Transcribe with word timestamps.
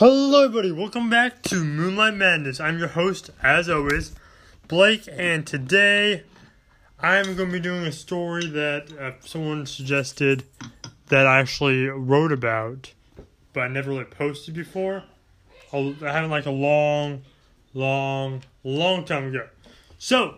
Hello, 0.00 0.44
everybody. 0.46 0.72
Welcome 0.72 1.10
back 1.10 1.42
to 1.42 1.62
Moonlight 1.62 2.14
Madness. 2.14 2.58
I'm 2.58 2.78
your 2.78 2.88
host, 2.88 3.28
as 3.42 3.68
always, 3.68 4.14
Blake, 4.66 5.06
and 5.12 5.46
today 5.46 6.22
I'm 6.98 7.36
going 7.36 7.50
to 7.50 7.52
be 7.52 7.60
doing 7.60 7.84
a 7.84 7.92
story 7.92 8.46
that 8.46 8.90
uh, 8.98 9.10
someone 9.20 9.66
suggested 9.66 10.44
that 11.08 11.26
I 11.26 11.40
actually 11.40 11.84
wrote 11.84 12.32
about, 12.32 12.94
but 13.52 13.60
I 13.60 13.68
never 13.68 13.90
really 13.90 14.04
posted 14.04 14.54
before. 14.54 15.04
I 15.70 15.94
had 16.00 16.30
like 16.30 16.46
a 16.46 16.50
long, 16.50 17.20
long, 17.74 18.42
long 18.64 19.04
time 19.04 19.26
ago. 19.26 19.48
So, 19.98 20.36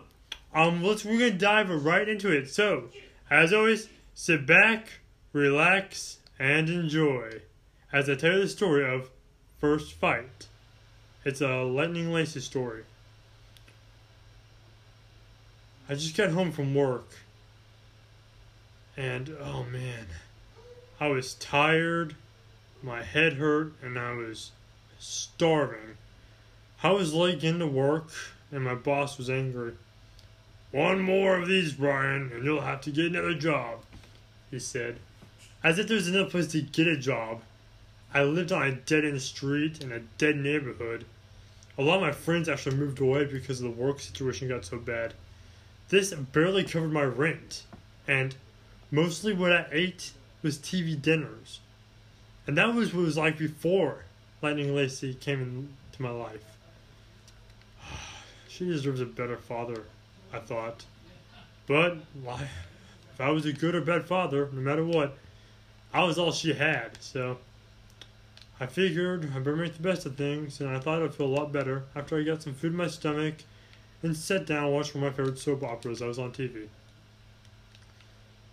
um, 0.53 0.83
let's 0.83 1.05
we're 1.05 1.17
gonna 1.17 1.31
dive 1.31 1.69
right 1.69 2.09
into 2.09 2.29
it. 2.29 2.49
So, 2.49 2.89
as 3.31 3.53
always, 3.53 3.87
sit 4.13 4.45
back, 4.45 4.89
relax, 5.31 6.17
and 6.37 6.67
enjoy 6.67 7.43
as 7.93 8.09
I 8.09 8.15
tell 8.15 8.33
you 8.33 8.41
the 8.41 8.49
story 8.49 8.83
of 8.83 9.09
First 9.63 9.93
Fight. 9.93 10.47
It's 11.23 11.39
a 11.39 11.63
Lightning 11.63 12.11
Lacey 12.11 12.41
story. 12.41 12.83
I 15.87 15.93
just 15.95 16.17
got 16.17 16.31
home 16.31 16.51
from 16.51 16.75
work, 16.75 17.07
and 18.97 19.33
oh 19.41 19.63
man, 19.63 20.07
I 20.99 21.07
was 21.07 21.35
tired, 21.35 22.17
my 22.81 23.03
head 23.03 23.35
hurt, 23.35 23.71
and 23.81 23.97
I 23.97 24.11
was 24.11 24.51
starving. 24.99 25.95
I 26.83 26.91
was 26.91 27.13
late 27.13 27.45
into 27.45 27.65
work, 27.65 28.09
and 28.51 28.65
my 28.65 28.75
boss 28.75 29.17
was 29.17 29.29
angry. 29.29 29.75
One 30.71 30.99
more 30.99 31.37
of 31.37 31.47
these, 31.47 31.71
Brian, 31.71 32.33
and 32.33 32.43
you'll 32.43 32.59
have 32.59 32.81
to 32.81 32.91
get 32.91 33.05
another 33.05 33.33
job, 33.33 33.79
he 34.51 34.59
said. 34.59 34.97
As 35.63 35.79
if 35.79 35.87
there's 35.87 36.09
another 36.09 36.29
place 36.29 36.47
to 36.47 36.61
get 36.61 36.87
a 36.87 36.97
job. 36.97 37.43
I 38.13 38.23
lived 38.23 38.51
on 38.51 38.61
a 38.61 38.71
dead 38.71 39.05
end 39.05 39.21
street 39.21 39.81
in 39.81 39.91
a 39.91 39.99
dead 39.99 40.37
neighborhood. 40.37 41.05
A 41.77 41.81
lot 41.81 41.95
of 41.95 42.01
my 42.01 42.11
friends 42.11 42.47
actually 42.47 42.75
moved 42.75 42.99
away 42.99 43.25
because 43.25 43.59
the 43.59 43.71
work 43.71 43.99
situation 43.99 44.47
got 44.47 44.65
so 44.65 44.77
bad. 44.77 45.15
This 45.89 46.13
barely 46.13 46.63
covered 46.63 46.91
my 46.91 47.03
rent, 47.03 47.63
and 48.07 48.35
mostly 48.91 49.33
what 49.33 49.51
I 49.51 49.65
ate 49.71 50.11
was 50.43 50.59
TV 50.59 50.99
dinners. 50.99 51.59
And 52.45 52.55
that 52.57 52.75
was 52.75 52.93
what 52.93 53.01
it 53.01 53.05
was 53.05 53.17
like 53.17 53.37
before 53.37 54.05
Lightning 54.43 54.75
Lacey 54.75 55.15
came 55.15 55.41
into 55.91 56.01
my 56.01 56.11
life. 56.11 56.43
She 58.47 58.65
deserves 58.65 59.01
a 59.01 59.05
better 59.07 59.37
father, 59.37 59.85
I 60.31 60.37
thought. 60.37 60.85
But 61.65 61.97
if 62.23 63.19
I 63.19 63.31
was 63.31 63.47
a 63.47 63.53
good 63.53 63.73
or 63.73 63.81
bad 63.81 64.05
father, 64.05 64.47
no 64.51 64.61
matter 64.61 64.85
what, 64.85 65.17
I 65.91 66.03
was 66.03 66.19
all 66.19 66.31
she 66.31 66.53
had, 66.53 67.01
so 67.01 67.39
I 68.63 68.65
figured 68.65 69.29
I 69.35 69.39
better 69.39 69.57
make 69.57 69.75
the 69.75 69.83
best 69.83 70.05
of 70.05 70.15
things, 70.15 70.61
and 70.61 70.69
I 70.69 70.79
thought 70.79 71.03
I'd 71.03 71.13
feel 71.13 71.25
a 71.25 71.35
lot 71.35 71.51
better 71.51 71.83
after 71.97 72.17
I 72.17 72.23
got 72.23 72.41
some 72.41 72.53
food 72.53 72.71
in 72.71 72.77
my 72.77 72.87
stomach 72.87 73.35
and 74.01 74.15
sat 74.15 74.45
down 74.45 74.63
and 74.63 74.73
watched 74.73 74.95
one 74.95 75.03
of 75.03 75.11
my 75.11 75.17
favorite 75.17 75.37
soap 75.37 75.63
operas 75.63 75.99
that 75.99 76.07
was 76.07 76.17
on 76.17 76.31
TV. 76.31 76.69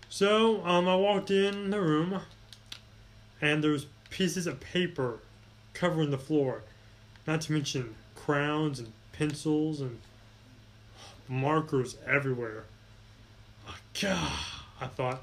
So, 0.08 0.66
um, 0.66 0.88
I 0.88 0.96
walked 0.96 1.30
in 1.30 1.70
the 1.70 1.80
room, 1.80 2.22
and 3.40 3.62
there 3.62 3.70
was 3.70 3.86
pieces 4.10 4.48
of 4.48 4.58
paper 4.58 5.20
covering 5.74 6.10
the 6.10 6.18
floor, 6.18 6.62
not 7.24 7.42
to 7.42 7.52
mention 7.52 7.94
crowns 8.16 8.80
and 8.80 8.92
pencils 9.12 9.80
and 9.80 10.00
markers 11.28 11.96
everywhere. 12.04 12.64
Oh, 13.68 13.76
God, 14.00 14.40
I 14.80 14.88
thought, 14.88 15.22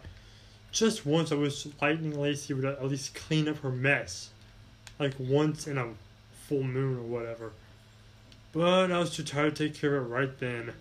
just 0.72 1.06
once 1.06 1.34
I 1.34 1.36
wish 1.36 1.68
Lightning 1.82 2.18
Lacey 2.18 2.54
would 2.54 2.64
at 2.64 2.88
least 2.88 3.16
clean 3.16 3.50
up 3.50 3.58
her 3.58 3.70
mess 3.70 4.30
like 5.00 5.14
once 5.20 5.68
in 5.68 5.78
a 5.78 5.94
full 6.48 6.64
moon 6.64 6.98
or 6.98 7.04
whatever. 7.04 7.52
But 8.52 8.92
I 8.92 9.00
was 9.00 9.16
too 9.16 9.24
tired 9.24 9.56
to 9.56 9.68
take 9.68 9.80
care 9.80 9.98
of 9.98 10.06
it 10.06 10.10
right 10.10 10.40
then. 10.40 10.74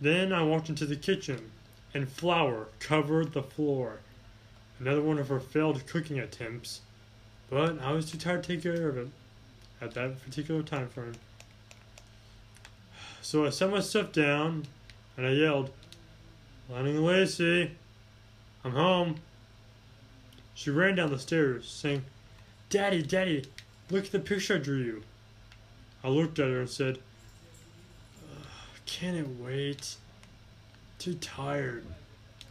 Then 0.00 0.32
I 0.32 0.42
walked 0.42 0.68
into 0.68 0.86
the 0.86 0.96
kitchen, 0.96 1.50
and 1.94 2.08
flour 2.08 2.68
covered 2.78 3.32
the 3.32 3.42
floor. 3.42 4.00
Another 4.78 5.02
one 5.02 5.18
of 5.18 5.28
her 5.28 5.40
failed 5.40 5.86
cooking 5.86 6.18
attempts, 6.18 6.82
but 7.50 7.80
I 7.80 7.92
was 7.92 8.10
too 8.10 8.18
tired 8.18 8.44
to 8.44 8.54
take 8.54 8.62
care 8.62 8.88
of 8.88 8.96
it 8.96 9.08
at 9.80 9.94
that 9.94 10.22
particular 10.22 10.62
time 10.62 10.88
frame. 10.88 11.14
So 13.22 13.44
I 13.44 13.50
set 13.50 13.70
my 13.70 13.80
stuff 13.80 14.12
down, 14.12 14.66
and 15.16 15.26
I 15.26 15.30
yelled, 15.30 15.70
Lightning 16.68 17.02
Lacey, 17.04 17.72
I'm 18.64 18.72
home. 18.72 19.16
She 20.54 20.70
ran 20.70 20.96
down 20.96 21.10
the 21.10 21.18
stairs, 21.18 21.68
saying, 21.68 22.04
Daddy, 22.70 23.02
Daddy, 23.02 23.46
look 23.90 24.06
at 24.06 24.12
the 24.12 24.18
picture 24.18 24.56
I 24.56 24.58
drew 24.58 24.76
you. 24.76 25.02
I 26.04 26.08
looked 26.08 26.38
at 26.38 26.48
her 26.48 26.60
and 26.60 26.68
said, 26.68 26.98
Can 28.84 29.14
it 29.14 29.26
wait? 29.40 29.96
Too 30.98 31.14
tired. 31.14 31.86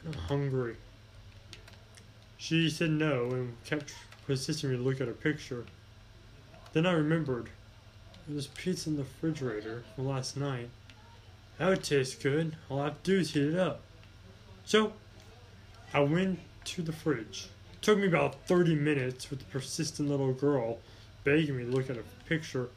I'm 0.05 0.13
hungry. 0.13 0.77
She 2.37 2.69
said 2.69 2.91
no 2.91 3.29
and 3.29 3.63
kept 3.63 3.93
persisting 4.25 4.71
to 4.71 4.77
look 4.77 4.99
at 5.01 5.07
her 5.07 5.13
picture. 5.13 5.65
Then 6.73 6.87
I 6.87 6.93
remembered 6.93 7.49
there 8.27 8.35
was 8.35 8.47
pizza 8.47 8.89
in 8.89 8.97
the 8.97 9.03
refrigerator 9.03 9.83
from 9.95 10.07
last 10.07 10.35
night. 10.35 10.69
That 11.59 11.69
would 11.69 11.83
taste 11.83 12.23
good. 12.23 12.55
All 12.69 12.81
I 12.81 12.85
have 12.85 13.03
to 13.03 13.11
do 13.11 13.19
is 13.19 13.33
heat 13.33 13.53
it 13.53 13.59
up. 13.59 13.81
So 14.65 14.93
I 15.93 15.99
went 15.99 16.39
to 16.65 16.81
the 16.81 16.91
fridge 16.91 17.49
Took 17.87 17.99
me 17.99 18.07
about 18.07 18.35
30 18.47 18.75
minutes 18.75 19.29
with 19.29 19.39
the 19.39 19.45
persistent 19.45 20.09
little 20.09 20.33
girl 20.33 20.79
begging 21.23 21.55
me 21.55 21.63
to 21.63 21.71
look 21.71 21.89
at 21.89 21.95
a 21.95 22.03
picture. 22.27 22.67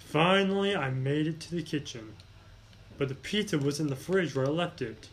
Finally, 0.00 0.74
I 0.74 0.90
made 0.90 1.28
it 1.28 1.38
to 1.42 1.54
the 1.54 1.62
kitchen. 1.62 2.14
But 2.98 3.08
the 3.08 3.14
pizza 3.14 3.56
was 3.56 3.78
in 3.78 3.86
the 3.86 3.94
fridge 3.94 4.34
where 4.34 4.46
I 4.46 4.48
left 4.48 4.82
it. 4.82 5.10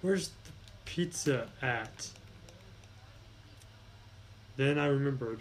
Where's 0.00 0.28
the 0.28 0.52
pizza 0.86 1.48
at? 1.60 2.08
Then 4.56 4.78
I 4.78 4.86
remembered. 4.86 5.40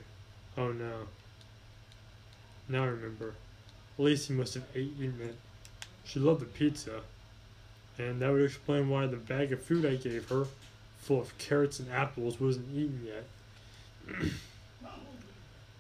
Oh 0.58 0.74
no. 0.74 1.08
Now 2.68 2.84
I 2.84 2.88
remember. 2.88 3.36
Lacey 3.98 4.34
must 4.34 4.56
have 4.56 4.66
eaten 4.76 5.22
it. 5.22 5.38
She 6.04 6.20
loved 6.20 6.42
the 6.42 6.48
pizza. 6.48 7.00
And 7.98 8.22
that 8.22 8.30
would 8.30 8.44
explain 8.44 8.90
why 8.90 9.08
the 9.08 9.16
bag 9.16 9.54
of 9.54 9.62
food 9.62 9.86
I 9.86 9.96
gave 9.96 10.28
her 10.28 10.48
full 11.06 11.22
of 11.22 11.38
carrots 11.38 11.80
and 11.80 11.92
apples 11.92 12.40
wasn't 12.40 12.68
eaten 12.74 13.06
yet. 13.06 14.18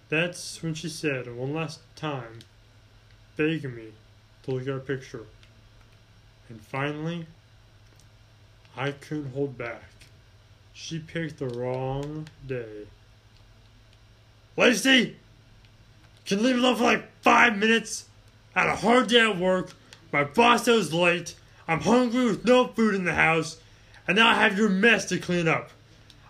That's 0.09 0.61
when 0.61 0.75
she 0.75 0.87
said 0.87 1.35
one 1.35 1.51
last 1.51 1.79
time, 1.95 2.39
begging 3.35 3.75
me 3.75 3.87
to 4.43 4.51
look 4.51 4.61
at 4.61 4.67
her 4.67 4.79
picture. 4.79 5.25
And 6.47 6.61
finally, 6.61 7.25
I 8.77 8.91
couldn't 8.91 9.33
hold 9.33 9.57
back. 9.57 9.81
She 10.73 10.99
picked 10.99 11.39
the 11.39 11.47
wrong 11.47 12.27
day. 12.45 12.85
Lacey! 14.55 15.15
Can 16.27 16.37
you 16.39 16.45
leave 16.45 16.57
alone 16.57 16.75
for 16.75 16.83
like 16.83 17.21
five 17.23 17.57
minutes? 17.57 18.05
I 18.55 18.61
had 18.61 18.69
a 18.69 18.75
hard 18.75 19.07
day 19.07 19.21
at 19.21 19.39
work. 19.39 19.71
My 20.11 20.23
boss 20.23 20.67
was 20.67 20.93
late. 20.93 21.35
I'm 21.67 21.81
hungry 21.81 22.25
with 22.25 22.45
no 22.45 22.67
food 22.67 22.93
in 22.93 23.05
the 23.05 23.15
house 23.15 23.57
and 24.07 24.17
now 24.17 24.29
I 24.29 24.35
have 24.35 24.57
your 24.57 24.69
mess 24.69 25.05
to 25.05 25.19
clean 25.19 25.47
up. 25.47 25.71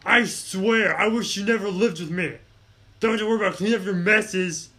I 0.06 0.26
swear, 0.26 0.96
I 0.96 1.08
wish 1.08 1.36
you 1.36 1.46
never 1.46 1.70
lived 1.70 2.00
with 2.00 2.12
me. 2.12 2.36
Don't 3.00 3.18
to 3.18 3.26
worry 3.26 3.46
about 3.46 3.58
cleaning 3.58 3.80
up 3.80 3.86
your 3.86 3.94
messes. 3.94 4.70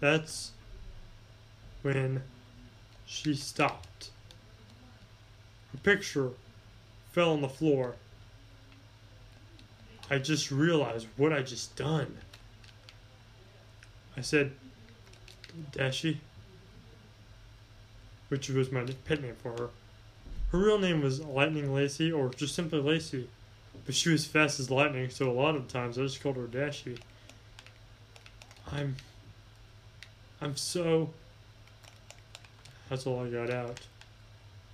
That's 0.00 0.52
when 1.82 2.22
she 3.06 3.34
stopped. 3.34 4.10
Her 5.72 5.78
picture 5.78 6.30
fell 7.12 7.32
on 7.32 7.40
the 7.40 7.48
floor. 7.48 7.96
I 10.10 10.18
just 10.18 10.50
realized 10.50 11.06
what 11.16 11.32
I 11.32 11.42
just 11.42 11.76
done. 11.76 12.18
I 14.16 14.20
said, 14.20 14.52
Dashi, 15.72 16.18
which 18.28 18.48
was 18.48 18.72
my 18.72 18.84
pet 19.04 19.22
name 19.22 19.36
for 19.42 19.52
her. 19.52 19.68
Her 20.52 20.58
real 20.58 20.78
name 20.78 21.02
was 21.02 21.20
Lightning 21.20 21.74
Lacey, 21.74 22.10
or 22.10 22.30
just 22.30 22.54
simply 22.54 22.80
Lacey. 22.80 23.28
But 23.84 23.94
she 23.94 24.10
was 24.10 24.24
fast 24.26 24.58
as 24.60 24.70
lightning, 24.70 25.10
so 25.10 25.30
a 25.30 25.32
lot 25.32 25.54
of 25.54 25.68
times 25.68 25.98
I 25.98 26.02
just 26.02 26.22
called 26.22 26.36
her 26.36 26.46
Dashy. 26.46 26.98
I'm. 28.72 28.96
I'm 30.40 30.56
so. 30.56 31.10
That's 32.88 33.06
all 33.06 33.24
I 33.24 33.28
got 33.28 33.50
out. 33.50 33.80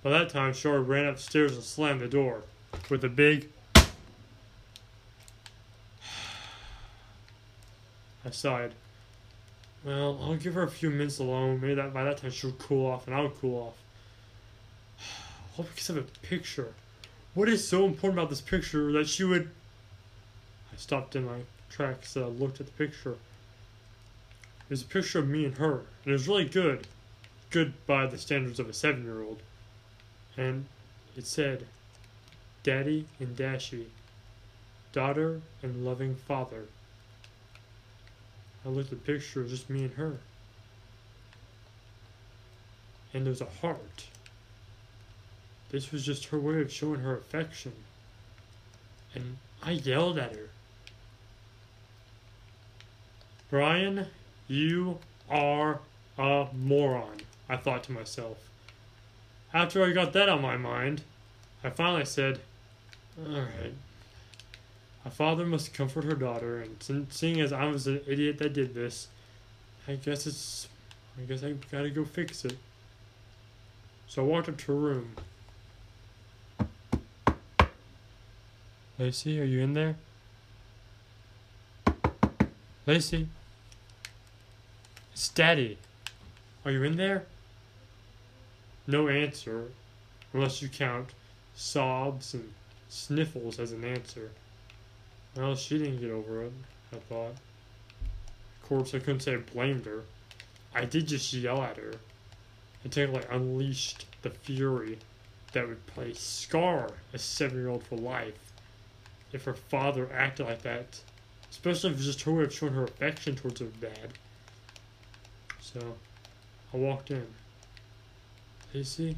By 0.01 0.11
that 0.11 0.29
time, 0.29 0.53
Shar 0.53 0.79
ran 0.79 1.07
upstairs 1.07 1.55
and 1.55 1.63
slammed 1.63 2.01
the 2.01 2.07
door 2.07 2.43
with 2.89 3.03
a 3.03 3.09
big. 3.09 3.49
I 8.25 8.29
sighed. 8.31 8.73
Well, 9.83 10.19
I'll 10.21 10.35
give 10.35 10.53
her 10.53 10.63
a 10.63 10.69
few 10.69 10.89
minutes 10.89 11.19
alone. 11.19 11.59
Maybe 11.59 11.75
that 11.75 11.93
by 11.93 12.05
that 12.05 12.17
time 12.17 12.31
she'll 12.31 12.53
cool 12.53 12.87
off, 12.87 13.07
and 13.07 13.15
I'll 13.15 13.29
cool 13.29 13.67
off. 13.67 13.84
All 15.57 15.65
because 15.65 15.89
of 15.89 15.97
a 15.97 16.03
picture. 16.27 16.73
What 17.33 17.49
is 17.49 17.67
so 17.67 17.85
important 17.85 18.19
about 18.19 18.29
this 18.29 18.41
picture 18.41 18.91
that 18.93 19.07
she 19.07 19.23
would. 19.23 19.49
I 20.71 20.77
stopped 20.77 21.15
in 21.15 21.25
my 21.25 21.39
tracks, 21.69 22.15
and 22.15 22.25
uh, 22.25 22.27
looked 22.29 22.59
at 22.59 22.65
the 22.65 22.71
picture. 22.73 23.11
It 23.11 24.69
was 24.69 24.81
a 24.81 24.85
picture 24.85 25.19
of 25.19 25.27
me 25.27 25.45
and 25.45 25.57
her, 25.57 25.79
and 26.03 26.07
it 26.07 26.11
was 26.11 26.27
really 26.27 26.45
good, 26.45 26.87
good 27.49 27.73
by 27.85 28.07
the 28.07 28.17
standards 28.17 28.59
of 28.59 28.67
a 28.67 28.73
seven-year-old. 28.73 29.41
And 30.37 30.65
it 31.15 31.25
said, 31.25 31.67
"Daddy 32.63 33.05
and 33.19 33.37
Dashie, 33.37 33.87
daughter 34.91 35.41
and 35.61 35.85
loving 35.85 36.15
father." 36.15 36.65
I 38.65 38.69
looked 38.69 38.91
at 38.91 39.05
the 39.05 39.13
picture, 39.13 39.41
it 39.41 39.43
was 39.43 39.51
just 39.51 39.69
me 39.69 39.83
and 39.83 39.93
her. 39.93 40.17
And 43.13 43.25
there's 43.25 43.41
a 43.41 43.45
heart. 43.45 44.07
This 45.69 45.91
was 45.91 46.05
just 46.05 46.25
her 46.27 46.39
way 46.39 46.61
of 46.61 46.71
showing 46.71 47.01
her 47.01 47.17
affection. 47.17 47.73
And 49.13 49.37
I 49.63 49.71
yelled 49.71 50.17
at 50.17 50.33
her. 50.33 50.49
Brian, 53.49 54.07
you 54.47 54.99
are 55.29 55.79
a 56.17 56.47
moron, 56.53 57.21
I 57.49 57.57
thought 57.57 57.83
to 57.83 57.91
myself. 57.91 58.37
After 59.53 59.83
I 59.83 59.91
got 59.91 60.13
that 60.13 60.29
on 60.29 60.41
my 60.41 60.57
mind, 60.57 61.03
I 61.63 61.69
finally 61.69 62.05
said, 62.05 62.39
Alright. 63.19 63.73
A 65.05 65.09
father 65.09 65.45
must 65.45 65.73
comfort 65.73 66.03
her 66.03 66.15
daughter, 66.15 66.59
and 66.61 67.07
seeing 67.09 67.39
as 67.39 67.53
I 67.53 67.65
was 67.65 67.85
an 67.87 68.01
idiot 68.07 68.39
that 68.39 68.53
did 68.53 68.73
this, 68.73 69.07
I 69.87 69.95
guess 69.95 70.25
it's. 70.25 70.67
I 71.17 71.21
guess 71.21 71.43
I 71.43 71.53
gotta 71.71 71.89
go 71.89 72.03
fix 72.03 72.43
it. 72.43 72.57
So 74.07 74.23
I 74.23 74.25
walked 74.25 74.49
up 74.49 74.57
to 74.57 74.73
her 74.73 74.77
room. 74.77 75.15
Lacey, 78.97 79.41
are 79.41 79.45
you 79.45 79.59
in 79.59 79.73
there? 79.73 79.97
Lacey? 82.85 83.27
It's 85.11 85.27
Daddy. 85.27 85.77
Are 86.63 86.71
you 86.71 86.81
in 86.83 86.95
there? 86.95 87.25
No 88.87 89.09
answer, 89.09 89.65
unless 90.31 90.61
you 90.61 90.69
count 90.69 91.09
sobs 91.55 92.33
and 92.33 92.53
sniffles 92.87 93.59
as 93.59 93.73
an 93.73 93.83
answer. 93.83 94.31
Well, 95.35 95.57
she 95.57 95.77
didn't 95.77 95.99
get 95.99 96.11
over 96.11 96.43
it, 96.43 96.53
I 96.93 96.97
thought. 97.09 97.33
Of 98.61 98.69
course, 98.69 98.95
I 98.95 98.99
couldn't 98.99 99.19
say 99.19 99.33
I 99.33 99.37
blamed 99.37 99.85
her. 99.87 100.03
I 100.73 100.85
did 100.85 101.07
just 101.07 101.33
yell 101.33 101.61
at 101.61 101.75
her. 101.75 101.95
I 102.85 102.87
technically 102.87 103.27
unleashed 103.29 104.05
the 104.21 104.29
fury 104.29 104.99
that 105.51 105.67
would 105.67 105.85
play 105.85 106.13
scar 106.13 106.91
a 107.13 107.19
seven 107.19 107.57
year 107.57 107.67
old 107.67 107.83
for 107.83 107.97
life 107.97 108.44
if 109.31 109.43
her 109.43 109.53
father 109.53 110.09
acted 110.13 110.45
like 110.45 110.61
that. 110.63 110.99
Especially 111.49 111.91
if 111.91 111.97
it's 111.97 112.05
just 112.05 112.21
her 112.23 112.31
way 112.31 112.43
of 112.43 112.53
showing 112.53 112.73
her 112.73 112.83
affection 112.83 113.35
towards 113.35 113.59
her 113.59 113.67
dad. 113.79 114.13
So, 115.61 115.95
I 116.73 116.77
walked 116.77 117.11
in. 117.11 117.27
Lacey, 118.73 119.17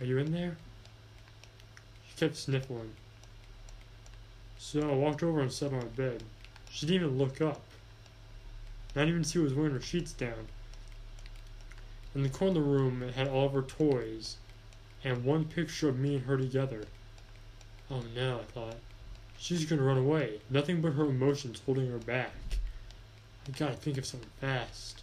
are 0.00 0.06
you 0.06 0.18
in 0.18 0.32
there? 0.32 0.56
She 2.08 2.16
kept 2.16 2.36
sniffling. 2.36 2.92
So 4.58 4.90
I 4.90 4.94
walked 4.94 5.22
over 5.22 5.40
and 5.40 5.52
sat 5.52 5.72
on 5.72 5.78
my 5.78 5.84
bed. 5.84 6.22
She 6.70 6.86
didn't 6.86 7.02
even 7.02 7.18
look 7.18 7.40
up. 7.40 7.62
Not 8.94 9.08
even 9.08 9.24
see 9.24 9.38
who 9.38 9.44
was 9.44 9.54
wearing 9.54 9.74
her 9.74 9.80
sheets 9.80 10.12
down. 10.12 10.48
In 12.14 12.22
the 12.22 12.28
corner 12.28 12.58
of 12.58 12.64
the 12.64 12.70
room, 12.70 13.02
it 13.02 13.14
had 13.14 13.28
all 13.28 13.46
of 13.46 13.52
her 13.52 13.62
toys 13.62 14.36
and 15.04 15.24
one 15.24 15.44
picture 15.44 15.88
of 15.88 15.98
me 15.98 16.16
and 16.16 16.24
her 16.24 16.36
together. 16.36 16.84
Oh 17.90 18.02
no, 18.14 18.40
I 18.40 18.42
thought. 18.44 18.76
She's 19.38 19.64
gonna 19.64 19.82
run 19.82 19.98
away. 19.98 20.40
Nothing 20.50 20.80
but 20.80 20.92
her 20.94 21.04
emotions 21.04 21.62
holding 21.64 21.90
her 21.90 21.98
back. 21.98 22.32
I 23.46 23.52
gotta 23.56 23.74
think 23.74 23.96
of 23.96 24.04
something 24.04 24.28
fast, 24.40 25.02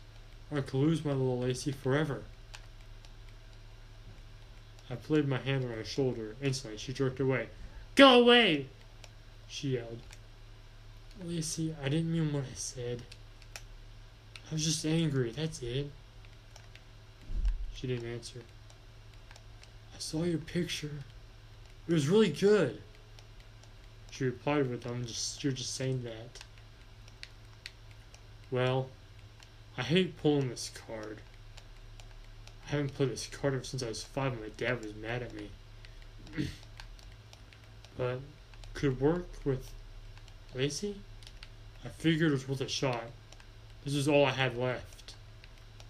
or 0.52 0.60
I 0.60 0.62
could 0.62 0.76
lose 0.76 1.04
my 1.04 1.12
little 1.12 1.40
Lacey 1.40 1.72
forever. 1.72 2.22
I 4.90 4.96
played 4.96 5.28
my 5.28 5.40
hand 5.40 5.64
on 5.64 5.72
her 5.72 5.84
shoulder. 5.84 6.36
Instantly, 6.42 6.78
she 6.78 6.94
jerked 6.94 7.20
away. 7.20 7.48
Go 7.96 8.22
away! 8.22 8.68
She 9.48 9.70
yelled. 9.70 10.00
Lacey, 11.24 11.74
I 11.82 11.90
didn't 11.90 12.12
mean 12.12 12.34
what 12.34 12.44
I 12.44 12.56
said. 12.56 13.02
I 14.52 14.54
was 14.54 14.66
just 14.66 14.86
angry, 14.86 15.32
that's 15.32 15.62
it. 15.64 15.90
She 17.74 17.88
didn't 17.88 18.12
answer. 18.12 18.40
I 19.96 20.00
saw 20.00 20.24
your 20.24 20.40
picture. 20.40 21.04
It 21.88 21.94
was 21.94 22.08
really 22.08 22.30
good. 22.30 22.82
She 24.16 24.24
replied 24.24 24.70
with, 24.70 24.86
I'm 24.86 25.06
just, 25.06 25.44
you're 25.44 25.52
just 25.52 25.76
saying 25.76 26.04
that. 26.04 26.40
Well, 28.50 28.88
I 29.78 29.82
hate 29.82 30.16
pulling 30.16 30.48
this 30.48 30.72
card. 30.88 31.20
I 32.66 32.72
haven't 32.72 32.94
played 32.94 33.10
this 33.10 33.28
card 33.28 33.56
ever 33.56 33.66
since 33.66 33.84
I 33.84 33.90
was 33.90 34.06
five 34.06 34.32
and 34.32 34.42
my 34.42 34.52
dad 34.56 34.82
was 34.82 34.96
mad 34.96 35.22
at 35.22 35.34
me. 35.34 35.50
but 37.98 38.22
could 38.74 39.02
work 39.02 39.28
with 39.44 39.70
Lacey? 40.54 41.02
I 41.84 41.90
figured 41.90 42.30
it 42.32 42.36
was 42.36 42.48
worth 42.48 42.62
a 42.62 42.70
shot. 42.70 43.04
This 43.84 43.96
is 43.96 44.08
all 44.08 44.24
I 44.24 44.32
had 44.32 44.58
left. 44.58 45.16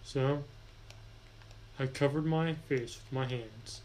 So, 0.04 0.44
I 1.78 1.86
covered 1.86 2.26
my 2.26 2.56
face 2.56 2.98
with 2.98 3.12
my 3.12 3.28
hands 3.28 3.82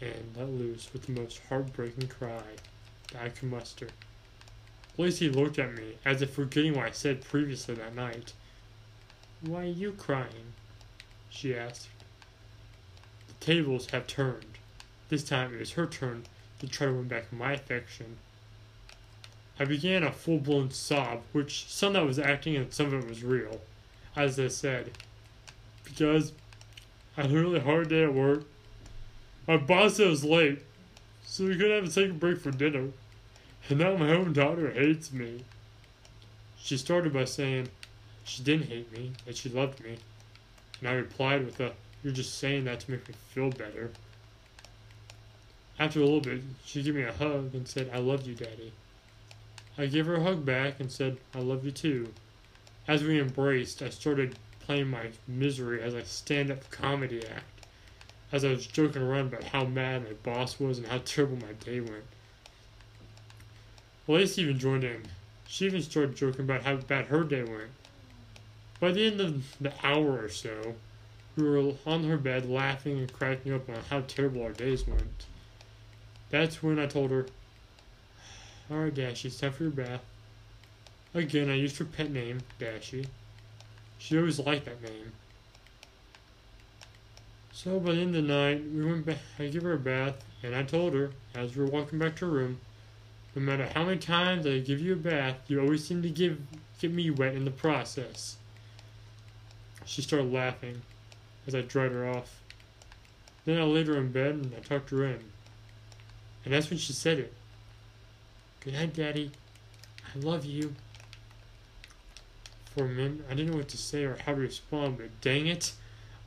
and 0.00 0.34
let 0.36 0.48
loose 0.48 0.92
with 0.92 1.06
the 1.06 1.12
most 1.12 1.40
heartbreaking 1.48 2.08
cry 2.08 2.42
I 3.18 3.28
could 3.28 3.50
muster. 3.50 3.88
Lacey 4.98 5.28
looked 5.28 5.58
at 5.58 5.74
me, 5.74 5.96
as 6.04 6.22
if 6.22 6.30
forgetting 6.30 6.74
what 6.74 6.86
I 6.86 6.90
said 6.90 7.22
previously 7.22 7.74
that 7.74 7.94
night. 7.94 8.32
Why 9.42 9.62
are 9.62 9.66
you 9.66 9.92
crying? 9.92 10.54
she 11.28 11.54
asked. 11.54 11.88
The 13.28 13.34
tables 13.44 13.90
have 13.90 14.06
turned. 14.06 14.58
This 15.08 15.22
time 15.22 15.54
it 15.54 15.60
was 15.60 15.72
her 15.72 15.86
turn 15.86 16.24
to 16.60 16.66
try 16.66 16.86
to 16.86 16.94
win 16.94 17.08
back 17.08 17.32
my 17.32 17.52
affection. 17.52 18.16
I 19.58 19.64
began 19.64 20.02
a 20.02 20.12
full 20.12 20.38
blown 20.38 20.70
sob, 20.70 21.22
which 21.32 21.66
some 21.68 21.96
of 21.96 22.02
it 22.02 22.06
was 22.06 22.18
acting 22.18 22.56
and 22.56 22.72
some 22.72 22.86
of 22.86 23.04
it 23.04 23.08
was 23.08 23.22
real, 23.22 23.60
as 24.14 24.38
I 24.38 24.48
said, 24.48 24.92
because 25.84 26.32
I 27.16 27.22
had 27.22 27.30
a 27.30 27.34
really 27.34 27.60
hard 27.60 27.88
day 27.88 28.04
at 28.04 28.14
work. 28.14 28.44
My 29.46 29.56
boss 29.56 29.96
said 29.96 30.08
I 30.08 30.10
was 30.10 30.24
late, 30.24 30.62
so 31.26 31.44
we 31.44 31.56
couldn't 31.56 31.72
have 31.72 31.84
a 31.84 31.90
second 31.90 32.20
break 32.20 32.40
for 32.40 32.52
dinner. 32.52 32.88
And 33.68 33.80
now 33.80 33.96
my 33.96 34.12
own 34.12 34.32
daughter 34.32 34.70
hates 34.70 35.12
me. 35.12 35.44
She 36.56 36.78
started 36.78 37.12
by 37.12 37.24
saying 37.24 37.68
she 38.24 38.42
didn't 38.42 38.68
hate 38.68 38.92
me, 38.92 39.12
that 39.26 39.36
she 39.36 39.48
loved 39.48 39.82
me. 39.82 39.98
And 40.80 40.88
I 40.88 40.92
replied 40.92 41.44
with 41.44 41.58
a, 41.60 41.72
You're 42.02 42.12
just 42.12 42.38
saying 42.38 42.64
that 42.64 42.80
to 42.80 42.92
make 42.92 43.08
me 43.08 43.14
feel 43.34 43.50
better. 43.50 43.90
After 45.78 46.00
a 46.00 46.04
little 46.04 46.20
bit, 46.20 46.42
she 46.64 46.82
gave 46.82 46.94
me 46.94 47.02
a 47.02 47.12
hug 47.12 47.54
and 47.54 47.66
said, 47.66 47.90
I 47.92 47.98
love 47.98 48.26
you, 48.26 48.34
Daddy. 48.34 48.72
I 49.76 49.86
gave 49.86 50.06
her 50.06 50.14
a 50.14 50.22
hug 50.22 50.46
back 50.46 50.80
and 50.80 50.90
said, 50.90 51.18
I 51.34 51.40
love 51.40 51.64
you 51.64 51.72
too. 51.72 52.14
As 52.88 53.02
we 53.02 53.20
embraced, 53.20 53.82
I 53.82 53.90
started 53.90 54.38
playing 54.60 54.88
my 54.88 55.08
misery 55.26 55.82
as 55.82 55.92
a 55.92 56.04
stand 56.04 56.50
up 56.50 56.70
comedy 56.70 57.26
act 57.26 57.55
as 58.32 58.44
I 58.44 58.50
was 58.50 58.66
joking 58.66 59.02
around 59.02 59.32
about 59.32 59.44
how 59.44 59.64
mad 59.64 60.04
my 60.04 60.12
boss 60.22 60.58
was 60.58 60.78
and 60.78 60.86
how 60.86 60.98
terrible 61.04 61.36
my 61.36 61.52
day 61.52 61.80
went. 61.80 62.04
Lacey 64.08 64.42
even 64.42 64.58
joined 64.58 64.84
in. 64.84 65.02
She 65.46 65.66
even 65.66 65.82
started 65.82 66.16
joking 66.16 66.42
about 66.42 66.62
how 66.62 66.76
bad 66.76 67.06
her 67.06 67.24
day 67.24 67.42
went. 67.42 67.70
By 68.78 68.92
the 68.92 69.06
end 69.06 69.20
of 69.20 69.56
the 69.60 69.72
hour 69.82 70.22
or 70.22 70.28
so, 70.28 70.74
we 71.36 71.44
were 71.44 71.74
on 71.86 72.04
her 72.04 72.16
bed 72.16 72.48
laughing 72.48 72.98
and 72.98 73.12
cracking 73.12 73.52
up 73.52 73.68
on 73.68 73.76
how 73.90 74.00
terrible 74.00 74.42
our 74.42 74.52
days 74.52 74.86
went. 74.86 75.26
That's 76.30 76.62
when 76.62 76.78
I 76.78 76.86
told 76.86 77.10
her, 77.10 77.26
Alright, 78.70 78.94
Dashie, 78.94 79.26
it's 79.26 79.38
time 79.38 79.52
for 79.52 79.62
your 79.62 79.72
bath. 79.72 80.02
Again, 81.14 81.48
I 81.48 81.54
used 81.54 81.78
her 81.78 81.84
pet 81.84 82.10
name, 82.10 82.40
Dashie. 82.58 83.06
She 83.98 84.18
always 84.18 84.38
liked 84.40 84.64
that 84.66 84.82
name. 84.82 85.12
So 87.56 87.80
by 87.80 87.92
the 87.92 88.02
end 88.02 88.14
of 88.14 88.26
the 88.26 88.34
night, 88.34 88.62
we 88.70 88.84
went 88.84 89.06
back. 89.06 89.16
I 89.38 89.46
gave 89.46 89.62
her 89.62 89.72
a 89.72 89.78
bath, 89.78 90.22
and 90.42 90.54
I 90.54 90.62
told 90.62 90.92
her 90.92 91.12
as 91.34 91.56
we 91.56 91.64
were 91.64 91.70
walking 91.70 91.98
back 91.98 92.16
to 92.16 92.26
her 92.26 92.30
room, 92.30 92.60
no 93.34 93.40
matter 93.40 93.66
how 93.74 93.84
many 93.84 93.96
times 93.96 94.46
I 94.46 94.58
give 94.58 94.78
you 94.78 94.92
a 94.92 94.96
bath, 94.96 95.36
you 95.48 95.58
always 95.58 95.82
seem 95.82 96.02
to 96.02 96.10
give 96.10 96.38
get 96.78 96.92
me 96.92 97.08
wet 97.08 97.34
in 97.34 97.46
the 97.46 97.50
process. 97.50 98.36
She 99.86 100.02
started 100.02 100.30
laughing 100.30 100.82
as 101.46 101.54
I 101.54 101.62
dried 101.62 101.92
her 101.92 102.06
off. 102.06 102.42
Then 103.46 103.58
I 103.58 103.64
laid 103.64 103.86
her 103.86 103.96
in 103.96 104.12
bed 104.12 104.34
and 104.34 104.52
I 104.54 104.60
tucked 104.60 104.90
her 104.90 105.06
in. 105.06 105.20
And 106.44 106.52
that's 106.52 106.68
when 106.68 106.78
she 106.78 106.92
said 106.92 107.18
it. 107.18 107.32
Good 108.60 108.74
night, 108.74 108.92
Daddy. 108.92 109.30
I 110.14 110.18
love 110.18 110.44
you. 110.44 110.74
For 112.74 112.84
a 112.84 112.88
minute, 112.88 113.24
I 113.30 113.34
didn't 113.34 113.52
know 113.52 113.56
what 113.56 113.68
to 113.68 113.78
say 113.78 114.04
or 114.04 114.18
how 114.26 114.34
to 114.34 114.40
respond, 114.40 114.98
but 114.98 115.22
dang 115.22 115.46
it. 115.46 115.72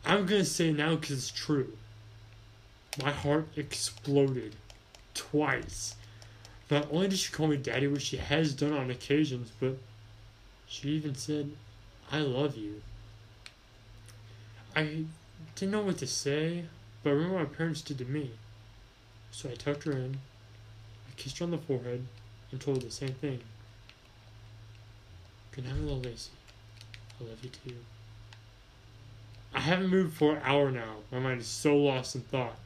I'm 0.06 0.26
gonna 0.26 0.46
say 0.46 0.72
now 0.72 0.96
because 0.96 1.18
it's 1.18 1.32
true. 1.32 1.74
My 3.02 3.12
heart 3.12 3.48
exploded 3.56 4.56
twice. 5.14 5.96
Not 6.72 6.88
only 6.92 7.08
did 7.08 7.20
she 7.20 7.32
call 7.32 7.48
me 7.48 7.58
daddy, 7.58 7.88
which 7.88 8.04
she 8.04 8.18
has 8.18 8.54
done 8.54 8.74
on 8.74 8.92
occasions, 8.92 9.52
but 9.60 9.78
she 10.68 10.90
even 10.90 11.16
said, 11.16 11.52
I 12.12 12.20
love 12.20 12.56
you. 12.56 12.82
I 14.76 15.06
didn't 15.56 15.72
know 15.72 15.82
what 15.82 15.98
to 16.00 16.08
say, 16.08 16.66
but 17.04 17.10
I 17.10 17.14
remember 17.14 17.40
my 17.40 17.46
parents 17.46 17.82
did 17.82 17.98
to 18.00 18.06
me. 18.06 18.32
So 19.32 19.50
I 19.50 19.54
tucked 19.54 19.84
her 19.84 19.92
in, 19.92 20.20
I 21.08 21.12
kissed 21.16 21.40
her 21.40 21.46
on 21.46 21.52
the 21.52 21.58
forehead, 21.58 22.06
and 22.52 22.62
told 22.62 22.78
her 22.78 22.88
the 22.88 22.92
same 22.92 23.14
thing. 23.14 23.40
Good 25.52 25.66
night, 25.66 25.76
little 25.76 26.00
Lacey. 26.00 26.32
I 27.20 27.24
love 27.26 27.44
you 27.44 27.50
too. 27.50 27.76
I 29.54 29.60
haven't 29.62 29.90
moved 29.90 30.16
for 30.16 30.36
an 30.36 30.42
hour 30.44 30.72
now. 30.72 30.98
My 31.12 31.20
mind 31.20 31.42
is 31.42 31.48
so 31.48 31.76
lost 31.76 32.16
in 32.16 32.22
thought. 32.22 32.58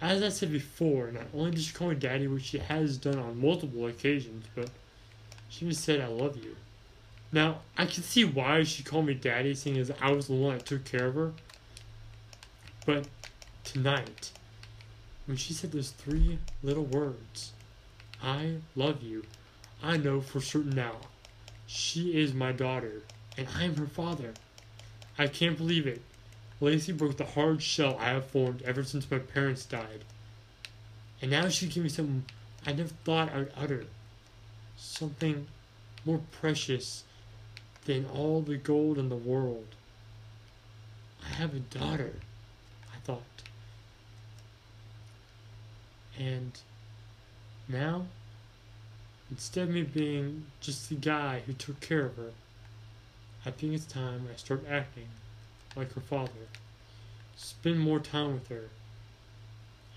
As 0.00 0.22
I 0.22 0.28
said 0.28 0.52
before, 0.52 1.10
not 1.10 1.24
only 1.34 1.52
did 1.52 1.60
she 1.60 1.72
call 1.72 1.88
me 1.88 1.94
daddy, 1.94 2.26
which 2.26 2.44
she 2.44 2.58
has 2.58 2.96
done 2.96 3.18
on 3.18 3.40
multiple 3.40 3.86
occasions, 3.86 4.46
but 4.54 4.70
she 5.48 5.64
even 5.64 5.74
said, 5.74 6.00
I 6.00 6.06
love 6.06 6.36
you. 6.36 6.56
Now, 7.32 7.60
I 7.76 7.86
can 7.86 8.02
see 8.02 8.24
why 8.24 8.62
she 8.62 8.82
called 8.82 9.06
me 9.06 9.14
daddy, 9.14 9.54
seeing 9.54 9.78
as 9.78 9.90
I 10.00 10.12
was 10.12 10.28
the 10.28 10.34
one 10.34 10.56
that 10.56 10.66
took 10.66 10.84
care 10.84 11.06
of 11.06 11.14
her. 11.14 11.32
But 12.84 13.08
tonight, 13.64 14.30
when 15.26 15.36
she 15.36 15.52
said 15.52 15.72
those 15.72 15.90
three 15.90 16.38
little 16.62 16.84
words, 16.84 17.52
I 18.22 18.56
love 18.74 19.02
you, 19.02 19.24
I 19.82 19.96
know 19.96 20.20
for 20.20 20.40
certain 20.40 20.74
now. 20.74 20.96
She 21.66 22.20
is 22.20 22.32
my 22.32 22.52
daughter, 22.52 23.02
and 23.36 23.48
I 23.56 23.64
am 23.64 23.76
her 23.76 23.86
father. 23.86 24.34
I 25.18 25.26
can't 25.26 25.56
believe 25.56 25.86
it. 25.86 26.02
Lacey 26.60 26.92
broke 26.92 27.16
the 27.16 27.24
hard 27.24 27.62
shell 27.62 27.96
I 28.00 28.10
have 28.10 28.26
formed 28.26 28.62
ever 28.62 28.82
since 28.82 29.10
my 29.10 29.18
parents 29.18 29.64
died. 29.64 30.04
And 31.20 31.30
now 31.30 31.48
she 31.48 31.66
gave 31.66 31.82
me 31.82 31.88
something 31.88 32.24
I 32.66 32.72
never 32.72 32.90
thought 33.04 33.32
I 33.32 33.38
would 33.38 33.52
utter. 33.56 33.86
Something 34.76 35.46
more 36.04 36.20
precious 36.30 37.04
than 37.84 38.06
all 38.06 38.42
the 38.42 38.56
gold 38.56 38.98
in 38.98 39.08
the 39.08 39.16
world. 39.16 39.68
I 41.24 41.28
have 41.28 41.54
a 41.54 41.60
daughter, 41.60 42.14
I 42.94 42.98
thought. 43.04 43.22
And 46.18 46.52
now, 47.68 48.06
instead 49.30 49.68
of 49.68 49.74
me 49.74 49.82
being 49.82 50.46
just 50.60 50.88
the 50.88 50.94
guy 50.94 51.42
who 51.46 51.52
took 51.52 51.80
care 51.80 52.06
of 52.06 52.16
her, 52.16 52.32
I 53.46 53.52
think 53.52 53.74
it's 53.74 53.86
time 53.86 54.26
I 54.32 54.36
start 54.36 54.64
acting 54.68 55.06
like 55.76 55.92
her 55.92 56.00
father. 56.00 56.32
Spend 57.36 57.78
more 57.78 58.00
time 58.00 58.34
with 58.34 58.48
her. 58.48 58.64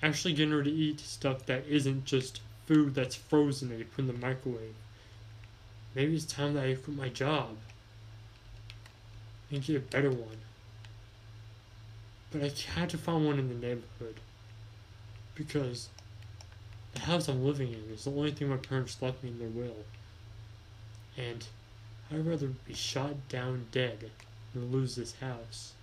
Actually 0.04 0.36
getting 0.36 0.54
her 0.54 0.64
to 0.64 0.70
eat 0.72 1.00
stuff 1.00 1.48
that 1.48 1.66
isn't 1.68 2.06
just 2.06 2.42
food 2.68 2.94
that's 2.94 3.16
frozen 3.16 3.70
that 3.70 3.80
you 3.80 3.86
put 3.86 4.02
in 4.02 4.08
the 4.08 4.14
microwave. 4.14 4.76
Maybe 5.96 6.16
it's 6.16 6.26
time 6.26 6.54
that 6.54 6.66
I 6.66 6.76
quit 6.76 6.96
my 6.96 7.10
job 7.10 7.58
and 9.50 9.64
get 9.64 9.78
a 9.78 9.80
better 9.80 10.12
one. 10.12 10.38
But 12.32 12.44
I 12.44 12.52
had 12.76 12.92
to 12.92 12.98
find 13.00 13.26
one 13.26 13.40
in 13.40 13.50
the 13.50 13.56
neighborhood 13.56 14.20
because 15.34 15.90
the 16.94 17.00
house 17.00 17.28
I'm 17.28 17.44
living 17.44 17.74
in 17.74 17.92
is 17.92 18.04
the 18.04 18.12
only 18.12 18.32
thing 18.32 18.50
my 18.50 18.58
parents 18.58 19.02
left 19.02 19.24
me 19.24 19.30
in 19.30 19.40
their 19.40 19.48
will. 19.48 19.86
And 21.18 21.48
I'd 22.12 22.26
rather 22.26 22.48
be 22.48 22.74
shot 22.74 23.30
down 23.30 23.68
dead 23.72 24.10
than 24.54 24.72
lose 24.72 24.96
this 24.96 25.16
house. 25.20 25.74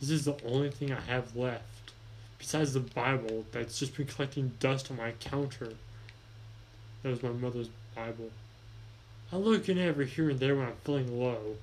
This 0.00 0.10
is 0.10 0.24
the 0.24 0.36
only 0.44 0.70
thing 0.70 0.92
I 0.92 1.00
have 1.00 1.36
left, 1.36 1.92
besides 2.38 2.72
the 2.72 2.80
Bible 2.80 3.44
that's 3.52 3.78
just 3.78 3.96
been 3.96 4.06
collecting 4.06 4.52
dust 4.58 4.90
on 4.90 4.96
my 4.96 5.12
counter. 5.12 5.74
That 7.02 7.10
was 7.10 7.22
my 7.22 7.30
mother's 7.30 7.68
Bible. 7.94 8.30
I 9.32 9.36
look 9.36 9.68
in 9.68 9.78
every 9.78 10.06
here 10.06 10.30
and 10.30 10.40
there 10.40 10.56
when 10.56 10.66
I'm 10.66 10.76
feeling 10.84 11.20
low, 11.20 11.56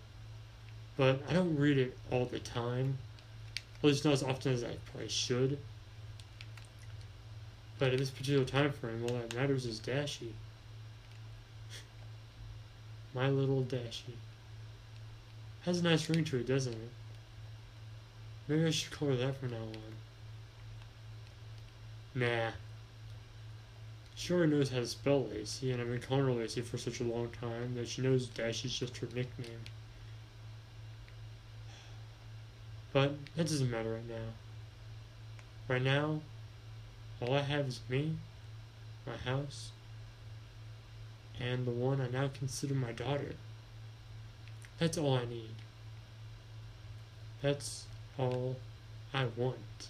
but 0.95 1.19
I 1.29 1.33
don't 1.33 1.57
read 1.57 1.77
it 1.77 1.97
all 2.09 2.25
the 2.25 2.39
time. 2.39 2.97
At 3.79 3.89
least 3.89 4.05
not 4.05 4.13
as 4.13 4.23
often 4.23 4.53
as 4.53 4.63
I 4.63 4.77
probably 4.91 5.09
should. 5.09 5.57
But 7.77 7.91
at 7.91 7.99
this 7.99 8.09
particular 8.09 8.45
time 8.45 8.71
frame, 8.71 9.03
all 9.03 9.15
that 9.17 9.35
matters 9.35 9.65
is 9.65 9.79
Dashy. 9.79 10.33
My 13.17 13.29
little 13.29 13.63
Dashy. 13.63 14.13
Has 15.61 15.79
a 15.79 15.83
nice 15.83 16.07
ring 16.07 16.23
to 16.25 16.37
it, 16.37 16.45
doesn't 16.45 16.73
it? 16.73 16.91
Maybe 18.47 18.63
I 18.63 18.69
should 18.69 18.91
call 18.91 19.07
her 19.07 19.15
that 19.15 19.37
from 19.37 19.49
now 19.49 19.57
on. 19.57 19.75
Nah. 22.13 22.51
She 24.15 24.33
already 24.33 24.51
knows 24.51 24.69
how 24.69 24.81
to 24.81 24.85
spell 24.85 25.25
Lacey, 25.25 25.71
and 25.71 25.81
I've 25.81 25.89
been 25.89 25.99
calling 25.99 26.25
her 26.25 26.31
Lacey 26.31 26.61
for 26.61 26.77
such 26.77 26.99
a 26.99 27.05
long 27.05 27.29
time 27.41 27.73
that 27.73 27.87
she 27.87 28.03
knows 28.03 28.27
Dashy's 28.27 28.77
just 28.77 28.97
her 28.97 29.07
nickname. 29.07 29.61
But 32.93 33.15
that 33.35 33.47
doesn't 33.47 33.71
matter 33.71 33.93
right 33.93 34.07
now. 34.07 34.27
Right 35.67 35.81
now, 35.81 36.21
all 37.19 37.33
I 37.33 37.41
have 37.41 37.65
is 37.65 37.79
me, 37.89 38.15
my 39.07 39.17
house, 39.17 39.71
and 41.39 41.65
the 41.65 41.71
one 41.71 42.01
I 42.01 42.09
now 42.09 42.29
consider 42.33 42.73
my 42.73 42.91
daughter. 42.91 43.35
That's 44.79 44.97
all 44.97 45.15
I 45.15 45.25
need. 45.25 45.55
That's 47.41 47.85
all 48.17 48.57
I 49.13 49.25
want. 49.35 49.89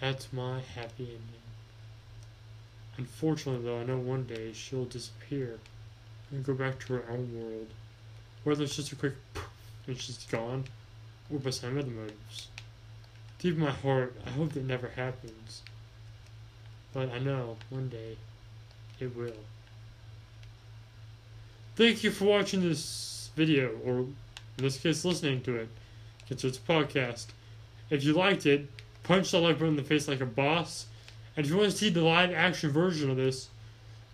That's 0.00 0.32
my 0.32 0.60
happy 0.60 1.04
ending. 1.04 1.40
Unfortunately, 2.96 3.64
though, 3.64 3.80
I 3.80 3.84
know 3.84 3.98
one 3.98 4.24
day 4.24 4.52
she'll 4.52 4.84
disappear 4.84 5.58
and 6.30 6.44
go 6.44 6.54
back 6.54 6.78
to 6.80 6.94
her 6.94 7.04
own 7.10 7.32
world. 7.34 7.68
Whether 8.44 8.64
it's 8.64 8.76
just 8.76 8.92
a 8.92 8.96
quick 8.96 9.14
poof 9.34 9.48
and 9.86 9.98
she's 9.98 10.24
gone, 10.26 10.64
or 11.30 11.38
by 11.38 11.50
some 11.50 11.78
other 11.78 11.90
motives. 11.90 12.48
Deep 13.38 13.54
in 13.54 13.60
my 13.60 13.70
heart, 13.70 14.14
I 14.26 14.30
hope 14.30 14.52
that 14.52 14.64
never 14.64 14.88
happens. 14.88 15.62
But 16.92 17.10
I 17.10 17.18
know 17.18 17.56
one 17.68 17.88
day 17.88 18.16
it 19.02 19.16
will. 19.16 19.32
Thank 21.76 22.04
you 22.04 22.10
for 22.10 22.26
watching 22.26 22.60
this 22.60 23.30
video, 23.36 23.70
or 23.84 24.00
in 24.00 24.14
this 24.56 24.78
case, 24.78 25.04
listening 25.04 25.40
to 25.42 25.56
it, 25.56 25.68
because 26.28 26.44
it's 26.44 26.58
a 26.58 26.60
podcast. 26.60 27.26
If 27.88 28.04
you 28.04 28.12
liked 28.12 28.46
it, 28.46 28.68
punch 29.02 29.30
the 29.30 29.38
like 29.38 29.56
button 29.56 29.70
in 29.70 29.76
the 29.76 29.82
face 29.82 30.06
like 30.06 30.20
a 30.20 30.26
boss. 30.26 30.86
And 31.36 31.46
if 31.46 31.50
you 31.50 31.58
want 31.58 31.70
to 31.70 31.76
see 31.76 31.88
the 31.88 32.02
live 32.02 32.32
action 32.32 32.70
version 32.70 33.10
of 33.10 33.16
this, 33.16 33.48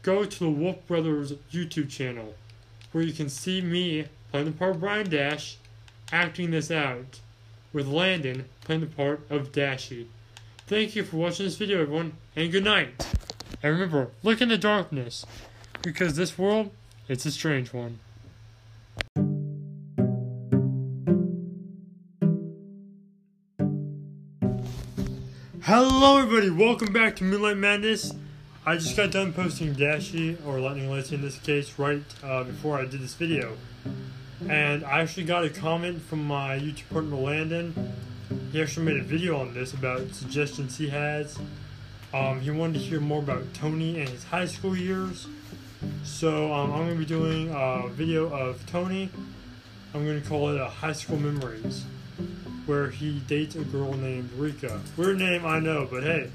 go 0.02 0.24
to 0.24 0.38
the 0.38 0.50
Wolf 0.50 0.86
Brothers 0.86 1.32
YouTube 1.52 1.90
channel, 1.90 2.34
where 2.92 3.02
you 3.02 3.12
can 3.12 3.28
see 3.28 3.60
me 3.60 4.06
playing 4.30 4.46
the 4.46 4.52
part 4.52 4.76
of 4.76 4.80
Brian 4.80 5.10
Dash, 5.10 5.56
acting 6.12 6.52
this 6.52 6.70
out, 6.70 7.20
with 7.72 7.88
Landon 7.88 8.44
playing 8.62 8.82
the 8.82 8.86
part 8.86 9.20
of 9.28 9.50
Dashy. 9.50 10.06
Thank 10.66 10.94
you 10.94 11.04
for 11.04 11.16
watching 11.16 11.46
this 11.46 11.56
video, 11.56 11.82
everyone, 11.82 12.12
and 12.36 12.52
good 12.52 12.64
night. 12.64 13.15
And 13.62 13.72
remember, 13.72 14.10
look 14.22 14.40
in 14.40 14.48
the 14.48 14.58
darkness, 14.58 15.24
because 15.82 16.16
this 16.16 16.38
world, 16.38 16.70
it's 17.08 17.26
a 17.26 17.30
strange 17.30 17.72
one. 17.72 17.98
Hello, 25.62 26.18
everybody. 26.18 26.48
Welcome 26.48 26.92
back 26.92 27.16
to 27.16 27.24
Moonlight 27.24 27.56
Madness. 27.56 28.12
I 28.64 28.76
just 28.76 28.96
got 28.96 29.10
done 29.10 29.32
posting 29.32 29.72
Dashy, 29.74 30.36
or 30.46 30.60
Lightning 30.60 30.90
Lacey 30.90 31.16
in 31.16 31.22
this 31.22 31.38
case, 31.38 31.78
right 31.78 32.02
uh, 32.22 32.44
before 32.44 32.78
I 32.78 32.84
did 32.84 33.00
this 33.00 33.14
video. 33.14 33.56
And 34.48 34.84
I 34.84 35.00
actually 35.00 35.24
got 35.24 35.44
a 35.44 35.50
comment 35.50 36.02
from 36.02 36.24
my 36.24 36.58
YouTube 36.58 36.88
partner 36.90 37.16
Landon. 37.16 37.92
He 38.52 38.62
actually 38.62 38.86
made 38.86 38.96
a 38.96 39.02
video 39.02 39.40
on 39.40 39.54
this 39.54 39.72
about 39.72 40.14
suggestions 40.14 40.78
he 40.78 40.88
has. 40.90 41.36
Um, 42.14 42.40
he 42.40 42.50
wanted 42.50 42.75
to 42.75 42.78
hear 42.78 43.00
more 43.00 43.18
about 43.18 43.52
Tony 43.54 44.00
and 44.00 44.08
his 44.08 44.25
high 44.25 44.46
school 44.46 44.76
years. 44.76 45.26
So 46.04 46.52
um, 46.52 46.72
I'm 46.72 46.78
going 46.86 46.90
to 46.92 46.98
be 46.98 47.04
doing 47.04 47.50
a 47.54 47.88
video 47.88 48.28
of 48.32 48.64
Tony. 48.66 49.10
I'm 49.94 50.04
going 50.04 50.20
to 50.20 50.28
call 50.28 50.50
it 50.50 50.60
a 50.60 50.66
High 50.66 50.92
School 50.92 51.18
Memories, 51.18 51.84
where 52.66 52.90
he 52.90 53.20
dates 53.20 53.54
a 53.54 53.64
girl 53.64 53.92
named 53.94 54.30
Rika. 54.36 54.80
Weird 54.96 55.18
name, 55.18 55.44
I 55.44 55.58
know, 55.58 55.88
but 55.90 56.02
hey, 56.02 56.30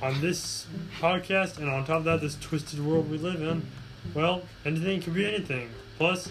on 0.00 0.20
this 0.20 0.66
podcast 0.98 1.58
and 1.58 1.68
on 1.68 1.84
top 1.84 1.98
of 1.98 2.04
that, 2.04 2.20
this 2.20 2.36
twisted 2.40 2.84
world 2.84 3.10
we 3.10 3.18
live 3.18 3.40
in, 3.40 3.66
well, 4.14 4.42
anything 4.64 5.00
can 5.00 5.12
be 5.12 5.26
anything. 5.26 5.70
Plus, 5.96 6.30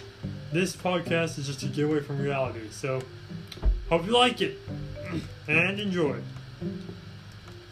this 0.52 0.76
podcast 0.76 1.38
is 1.40 1.48
just 1.48 1.64
a 1.64 1.68
getaway 1.68 2.02
from 2.02 2.20
reality. 2.20 2.70
So, 2.72 3.02
hope 3.90 4.06
you 4.06 4.12
like 4.12 4.42
it 4.42 4.60
and 5.48 5.80
enjoy. 5.80 6.20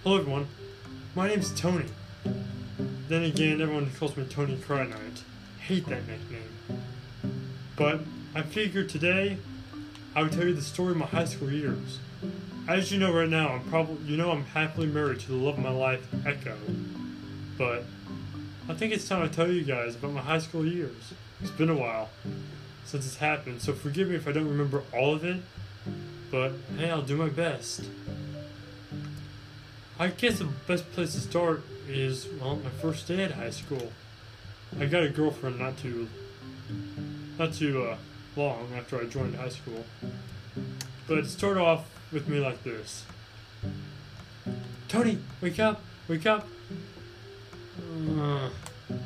Hello, 0.04 0.18
everyone. 0.18 0.48
My 1.20 1.28
name's 1.28 1.52
Tony. 1.52 1.84
Then 3.10 3.24
again, 3.24 3.60
everyone 3.60 3.92
calls 4.00 4.16
me 4.16 4.24
Tony 4.30 4.56
Cry 4.56 4.88
Hate 5.60 5.86
that 5.88 6.08
nickname. 6.08 6.82
But 7.76 8.00
I 8.34 8.42
figured 8.42 8.88
today 8.88 9.36
I 10.16 10.24
would 10.24 10.32
tell 10.32 10.46
you 10.46 10.54
the 10.54 10.62
story 10.62 10.92
of 10.92 10.98
my 10.98 11.08
high 11.08 11.26
school 11.26 11.52
years. 11.52 12.00
As 12.70 12.94
you 12.94 13.02
know 13.02 13.14
right 13.14 13.28
now, 13.28 13.50
I'm 13.50 13.64
probably 13.70 13.98
you 14.06 14.16
know 14.16 14.32
I'm 14.32 14.46
happily 14.46 14.88
married 14.88 15.20
to 15.20 15.28
the 15.28 15.36
love 15.36 15.58
of 15.58 15.60
my 15.62 15.72
life, 15.72 16.08
Echo. 16.26 16.56
But 17.58 17.84
I 18.70 18.74
think 18.76 18.94
it's 18.94 19.06
time 19.06 19.28
to 19.28 19.36
tell 19.36 19.52
you 19.52 19.66
guys 19.66 19.96
about 19.96 20.14
my 20.14 20.22
high 20.22 20.40
school 20.40 20.66
years. 20.66 21.14
It's 21.42 21.52
been 21.52 21.70
a 21.70 21.76
while 21.76 22.12
since 22.86 23.06
it's 23.06 23.18
happened, 23.18 23.62
so 23.62 23.74
forgive 23.74 24.08
me 24.08 24.16
if 24.16 24.26
I 24.26 24.32
don't 24.32 24.48
remember 24.48 24.84
all 24.94 25.16
of 25.16 25.26
it, 25.26 25.42
but 26.32 26.54
hey, 26.78 26.90
I'll 26.90 27.02
do 27.02 27.18
my 27.18 27.28
best. 27.28 27.82
I 30.02 30.08
guess 30.08 30.40
the 30.40 30.46
best 30.66 30.90
place 30.94 31.12
to 31.12 31.20
start 31.20 31.62
is, 31.90 32.26
well, 32.40 32.56
my 32.56 32.70
first 32.70 33.06
day 33.06 33.22
at 33.22 33.32
high 33.32 33.50
school. 33.50 33.92
I 34.80 34.86
got 34.86 35.04
a 35.04 35.10
girlfriend 35.10 35.60
not 35.60 35.78
too, 35.78 36.08
not 37.38 37.52
too 37.52 37.84
uh, 37.84 37.98
long 38.38 38.70
after 38.78 38.98
I 39.02 39.04
joined 39.04 39.36
high 39.36 39.50
school. 39.50 39.84
But 41.06 41.18
it 41.18 41.26
started 41.26 41.60
off 41.60 41.86
with 42.14 42.30
me 42.30 42.40
like 42.40 42.64
this. 42.64 43.04
Tony, 44.88 45.20
wake 45.42 45.60
up, 45.60 45.82
wake 46.08 46.26
up. 46.26 46.48
Uh, 48.18 48.50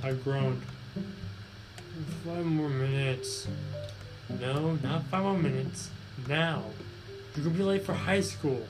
I 0.03 0.13
groaned. 0.13 0.62
Five 2.23 2.45
more 2.45 2.69
minutes. 2.69 3.47
No, 4.39 4.77
not 4.83 5.05
five 5.05 5.23
more 5.23 5.39
minutes. 5.39 5.89
Now. 6.27 6.62
You're 7.35 7.45
gonna 7.45 7.57
be 7.57 7.63
late 7.63 7.83
for 7.83 7.93
high 7.93 8.21
school. 8.21 8.67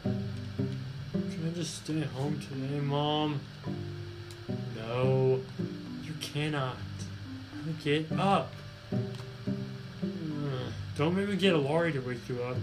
Can 1.13 1.47
I 1.47 1.55
just 1.55 1.83
stay 1.83 2.01
home 2.01 2.39
today, 2.39 2.79
Mom? 2.79 3.39
No, 4.75 5.39
you 6.03 6.13
cannot. 6.19 6.77
Get 7.83 8.11
up. 8.13 8.51
Uh, 8.91 8.97
Don't 10.97 11.15
make 11.15 11.29
me 11.29 11.35
get 11.35 11.53
a 11.53 11.57
Laurie 11.57 11.91
to 11.91 11.99
wake 11.99 12.27
you 12.27 12.41
up. 12.41 12.57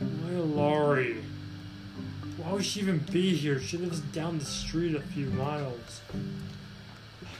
Why 0.00 0.32
a? 0.32 1.16
Why 2.38 2.52
would 2.52 2.64
she 2.64 2.80
even 2.80 2.98
be 2.98 3.36
here? 3.36 3.60
She 3.60 3.76
lives 3.76 4.00
down 4.00 4.40
the 4.40 4.44
street 4.44 4.96
a 4.96 5.00
few 5.00 5.26
miles. 5.26 6.00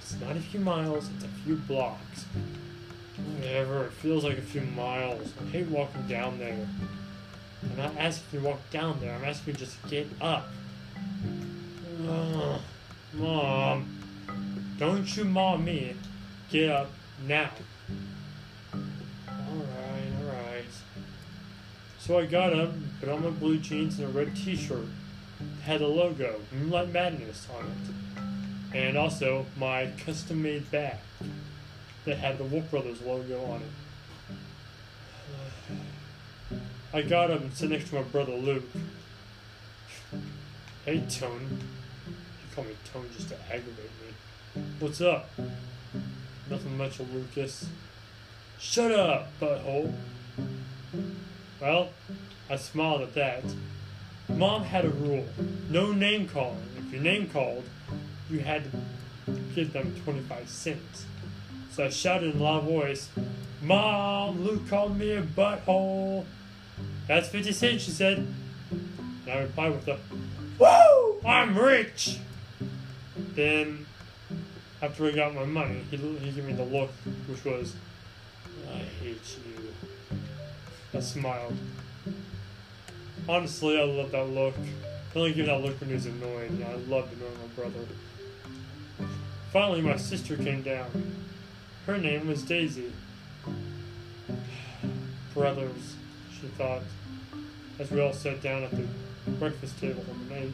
It's 0.01 0.15
not 0.21 0.37
a 0.37 0.41
few 0.41 0.61
miles, 0.61 1.11
it's 1.17 1.25
a 1.25 1.29
few 1.45 1.57
blocks. 1.57 2.25
Whatever, 3.35 3.87
it 3.87 3.93
feels 3.93 4.23
like 4.23 4.39
a 4.39 4.43
few 4.43 4.61
miles. 4.61 5.33
I 5.41 5.51
hate 5.51 5.67
walking 5.67 6.07
down 6.07 6.39
there. 6.39 6.69
I'm 7.63 7.77
not 7.77 7.97
asking 7.97 8.27
you 8.33 8.41
to 8.41 8.47
walk 8.47 8.71
down 8.71 9.01
there, 9.01 9.15
I'm 9.15 9.25
asking 9.25 9.55
you 9.55 9.59
to 9.59 9.65
just 9.65 9.89
get 9.89 10.07
up. 10.21 10.49
Ugh. 12.09 12.61
Mom, 13.15 14.03
don't 14.79 15.17
you 15.17 15.25
mom 15.25 15.65
me. 15.65 15.95
Get 16.51 16.71
up 16.71 16.91
now. 17.27 17.51
Alright, 18.75 20.13
alright. 20.21 20.65
So 21.99 22.19
I 22.19 22.27
got 22.27 22.53
up, 22.53 22.71
put 23.01 23.09
on 23.09 23.23
my 23.23 23.31
blue 23.31 23.59
jeans 23.59 23.99
and 23.99 24.09
a 24.09 24.11
red 24.11 24.35
t 24.35 24.57
shirt. 24.57 24.87
That 25.39 25.63
had 25.65 25.81
a 25.83 25.87
logo, 25.87 26.41
Moonlight 26.53 26.91
Madness, 26.93 27.49
on 27.57 27.67
it. 27.67 28.77
And 28.77 28.97
also 28.97 29.47
my 29.57 29.91
custom 30.05 30.43
made 30.43 30.71
bag 30.71 30.97
that 32.05 32.19
had 32.19 32.39
the 32.39 32.45
Wolf 32.45 32.71
Brothers 32.71 33.03
logo 33.03 33.45
on 33.45 33.61
it. 33.61 33.69
I 36.95 37.01
got 37.01 37.31
and 37.31 37.51
sat 37.55 37.71
next 37.71 37.89
to 37.89 37.95
my 37.95 38.03
brother 38.03 38.35
Luke. 38.35 38.65
Hey, 40.85 41.03
Tony. 41.09 41.47
You 41.47 42.55
call 42.55 42.65
me 42.65 42.77
Tony 42.93 43.09
just 43.17 43.31
to 43.31 43.37
aggravate 43.47 43.79
me. 43.79 44.63
What's 44.79 45.01
up? 45.01 45.31
Nothing 46.51 46.77
much, 46.77 47.01
Lucas. 47.01 47.67
Shut 48.59 48.93
up, 48.93 49.29
butthole. 49.41 49.95
Well, 51.63 51.89
I 52.51 52.57
smiled 52.57 53.01
at 53.01 53.15
that. 53.15 53.45
Mom 54.29 54.65
had 54.65 54.85
a 54.85 54.91
rule 54.91 55.25
no 55.71 55.93
name 55.93 56.29
calling. 56.29 56.63
If 56.77 56.93
your 56.93 57.01
name 57.01 57.31
called, 57.31 57.65
you 58.29 58.41
had 58.41 58.65
to 58.65 59.33
give 59.55 59.73
them 59.73 59.95
25 60.05 60.47
cents. 60.47 61.07
So 61.71 61.85
I 61.85 61.89
shouted 61.89 62.35
in 62.35 62.41
a 62.41 62.45
loud 62.45 62.65
voice, 62.65 63.09
Mom, 63.63 64.45
Luke 64.45 64.69
called 64.69 64.99
me 64.99 65.13
a 65.13 65.23
butthole. 65.23 66.27
That's 67.09 67.29
50 67.29 67.53
cents, 67.53 67.83
she 67.83 67.91
said. 67.91 68.27
And 68.71 69.31
I 69.31 69.41
replied 69.41 69.73
with 69.73 69.89
a, 69.89 69.99
Woo! 70.59 71.21
I'm 71.29 71.59
rich! 71.59 72.19
Then, 73.35 73.87
after 74.81 75.07
I 75.07 75.13
got 75.13 75.35
my 75.35 75.45
money, 75.45 75.85
he, 75.91 75.97
he 75.97 76.31
gave 76.31 76.45
me 76.45 76.53
the 76.53 76.65
look, 76.65 76.91
which 77.29 77.45
was, 77.45 77.75
I 78.71 78.79
hate 78.79 79.39
you. 79.47 80.19
I 80.95 81.01
smiled. 81.01 81.57
Honestly, 83.29 83.81
I 83.81 83.85
love 83.85 84.11
that 84.13 84.29
look. 84.29 84.55
I 85.15 85.19
only 85.19 85.33
give 85.33 85.47
that 85.47 85.61
look 85.61 85.81
when 85.81 85.91
he's 85.91 86.07
annoyed. 86.07 86.59
Yeah, 86.59 86.71
I 86.71 86.75
love 86.75 87.11
annoying 87.13 87.39
my 87.41 87.63
brother. 87.63 87.87
Finally, 89.53 89.83
my 89.83 89.97
sister 89.97 90.37
came 90.37 90.63
down. 90.63 91.13
Her 91.87 91.99
name 91.99 92.27
was 92.27 92.43
Daisy. 92.43 92.93
Brothers, 95.35 95.97
she 96.43 96.49
thought, 96.49 96.83
as 97.79 97.91
we 97.93 98.01
all 98.01 98.13
sat 98.13 98.43
down 98.43 98.65
at 98.65 98.73
the 98.73 98.85
breakfast 99.39 99.79
table 99.79 100.05
and 100.09 100.33
ate. 100.33 100.53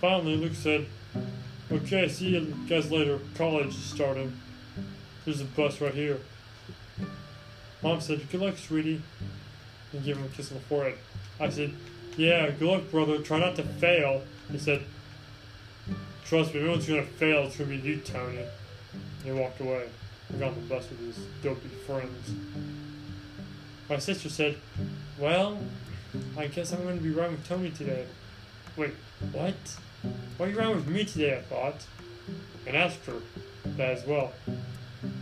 Finally, 0.00 0.36
Luke 0.36 0.54
said, 0.54 0.86
Okay, 1.70 2.08
see 2.08 2.30
you 2.30 2.54
guys 2.68 2.90
later. 2.90 3.20
College 3.34 3.68
is 3.68 3.76
starting. 3.76 4.32
There's 5.24 5.42
a 5.42 5.44
bus 5.44 5.80
right 5.80 5.94
here. 5.94 6.18
Mom 7.82 8.00
said, 8.00 8.28
Good 8.30 8.40
luck, 8.40 8.56
sweetie. 8.56 9.02
And 9.92 10.04
gave 10.04 10.16
him 10.16 10.24
a 10.24 10.28
kiss 10.28 10.50
on 10.50 10.58
the 10.58 10.64
forehead. 10.64 10.94
I 11.38 11.50
said, 11.50 11.74
Yeah, 12.16 12.50
good 12.50 12.68
luck, 12.68 12.90
brother. 12.90 13.18
Try 13.18 13.40
not 13.40 13.56
to 13.56 13.62
fail. 13.62 14.22
He 14.50 14.58
said, 14.58 14.82
Trust 16.24 16.54
me, 16.54 16.60
if 16.60 16.64
anyone's 16.64 16.88
gonna 16.88 17.02
fail, 17.02 17.44
it's 17.44 17.58
gonna 17.58 17.70
be 17.70 17.76
you, 17.76 17.96
Tony. 17.98 18.38
And 18.38 19.00
he 19.22 19.32
walked 19.32 19.60
away. 19.60 19.86
Got 20.38 20.48
on 20.48 20.54
the 20.54 20.60
bus 20.62 20.88
with 20.88 21.00
his 21.00 21.26
dopey 21.42 21.68
friends. 21.86 22.30
My 23.90 23.98
sister 23.98 24.28
said, 24.28 24.56
Well, 25.18 25.58
I 26.38 26.46
guess 26.46 26.72
I'm 26.72 26.84
gonna 26.84 27.00
be 27.00 27.10
riding 27.10 27.32
with 27.32 27.48
Tony 27.48 27.70
today. 27.70 28.06
Wait, 28.76 28.94
what? 29.32 29.54
Why 30.36 30.46
are 30.46 30.48
you 30.48 30.56
riding 30.56 30.76
with 30.76 30.86
me 30.86 31.04
today? 31.04 31.38
I 31.38 31.42
thought. 31.42 31.84
And 32.68 32.76
asked 32.76 33.04
her 33.06 33.16
that 33.64 33.98
as 33.98 34.06
well. 34.06 34.32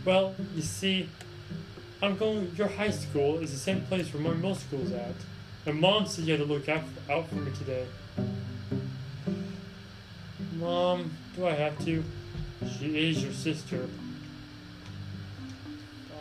Well, 0.05 0.35
you 0.53 0.61
see, 0.61 1.09
I'm 2.03 2.15
going. 2.15 2.53
Your 2.55 2.67
high 2.67 2.91
school 2.91 3.39
is 3.39 3.51
the 3.51 3.57
same 3.57 3.81
place 3.81 4.13
where 4.13 4.21
my 4.21 4.33
middle 4.35 4.53
school 4.53 4.85
school's 4.85 4.91
at, 4.91 5.15
and 5.65 5.81
Mom 5.81 6.05
said 6.05 6.25
you 6.25 6.37
had 6.37 6.47
to 6.47 6.53
look 6.53 6.69
out 6.69 6.83
for, 6.83 7.11
out 7.11 7.27
for 7.27 7.35
me 7.35 7.51
today. 7.53 7.87
Mom, 10.53 11.11
do 11.35 11.47
I 11.47 11.53
have 11.53 11.83
to? 11.85 12.03
She 12.77 13.09
is 13.09 13.23
your 13.23 13.33
sister. 13.33 13.87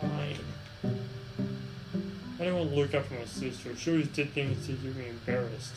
Fine. 0.00 0.47
I 2.38 2.44
didn't 2.44 2.58
want 2.58 2.70
to 2.70 2.76
look 2.76 2.94
up 2.94 3.02
after 3.02 3.14
my 3.16 3.24
sister. 3.24 3.74
She 3.74 3.90
always 3.90 4.06
did 4.08 4.30
things 4.30 4.64
to 4.66 4.72
get 4.74 4.94
me 4.94 5.08
embarrassed. 5.08 5.74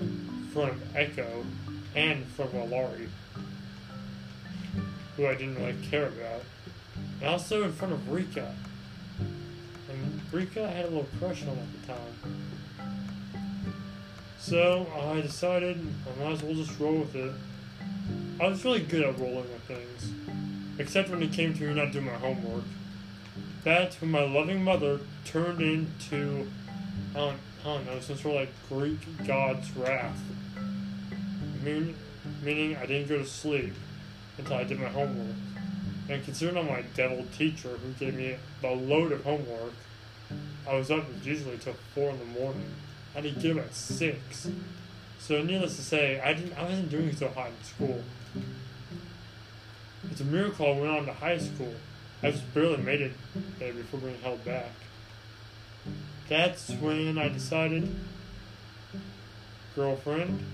In 0.00 0.48
front 0.50 0.72
of 0.72 0.96
Echo 0.96 1.44
and 1.94 2.20
in 2.20 2.24
front 2.24 2.54
of 2.54 2.70
Alari, 2.70 3.08
who 5.16 5.26
I 5.26 5.34
didn't 5.34 5.56
really 5.56 5.76
care 5.90 6.06
about. 6.06 6.42
And 7.20 7.28
also 7.28 7.64
in 7.64 7.72
front 7.72 7.92
of 7.92 8.10
Rika. 8.10 8.54
And 9.90 10.20
Rika 10.32 10.64
I 10.64 10.68
had 10.68 10.86
a 10.86 10.88
little 10.88 11.06
crush 11.18 11.42
on 11.42 11.50
at 11.50 11.80
the 11.80 11.86
time. 11.86 12.46
So 14.38 14.86
I 14.96 15.20
decided 15.20 15.86
I 16.06 16.24
might 16.24 16.32
as 16.32 16.42
well 16.42 16.54
just 16.54 16.80
roll 16.80 17.00
with 17.00 17.14
it. 17.14 17.32
I 18.40 18.48
was 18.48 18.64
really 18.64 18.80
good 18.80 19.02
at 19.02 19.18
rolling 19.18 19.52
with 19.52 19.62
things. 19.64 20.12
Except 20.78 21.10
when 21.10 21.22
it 21.22 21.34
came 21.34 21.52
to 21.52 21.74
not 21.74 21.92
doing 21.92 22.06
my 22.06 22.12
homework. 22.12 22.64
That's 23.62 24.00
when 24.00 24.10
my 24.10 24.24
loving 24.24 24.64
mother 24.64 25.00
turned 25.24 25.60
into, 25.60 26.48
don't, 27.12 27.36
I 27.60 27.64
don't 27.64 27.86
know, 27.86 28.00
some 28.00 28.16
sort 28.16 28.34
of 28.34 28.40
like 28.40 28.52
Greek 28.68 29.26
god's 29.26 29.70
wrath. 29.76 30.18
Mean, 31.62 31.94
meaning 32.42 32.76
I 32.76 32.86
didn't 32.86 33.08
go 33.08 33.18
to 33.18 33.26
sleep 33.26 33.74
until 34.38 34.56
I 34.56 34.64
did 34.64 34.80
my 34.80 34.88
homework. 34.88 35.36
And 36.08 36.24
considering 36.24 36.56
I'm 36.56 36.66
my 36.68 36.84
devil 36.94 37.26
teacher 37.36 37.68
who 37.68 37.92
gave 37.92 38.14
me 38.14 38.36
a 38.64 38.68
load 38.68 39.12
of 39.12 39.24
homework, 39.24 39.74
I 40.66 40.74
was 40.74 40.90
up 40.90 41.04
usually 41.22 41.58
till 41.58 41.74
four 41.94 42.10
in 42.10 42.18
the 42.18 42.40
morning. 42.40 42.70
I 43.14 43.20
didn't 43.20 43.42
get 43.42 43.58
up 43.58 43.66
at 43.66 43.74
six. 43.74 44.48
So 45.18 45.42
needless 45.42 45.76
to 45.76 45.82
say, 45.82 46.18
I 46.20 46.32
didn't 46.32 46.54
I 46.54 46.64
wasn't 46.64 46.90
doing 46.90 47.14
so 47.14 47.28
hot 47.28 47.48
in 47.48 47.64
school. 47.64 48.02
It's 50.10 50.20
a 50.20 50.24
miracle 50.24 50.66
I 50.66 50.80
went 50.80 50.90
on 50.90 51.06
to 51.06 51.12
high 51.12 51.38
school. 51.38 51.74
I 52.22 52.30
just 52.30 52.52
barely 52.52 52.76
made 52.76 53.00
it 53.00 53.12
there 53.58 53.72
before 53.72 54.00
being 54.00 54.20
held 54.20 54.44
back. 54.44 54.72
That's 56.28 56.70
when 56.72 57.16
I 57.18 57.28
decided 57.28 57.94
girlfriend 59.74 60.44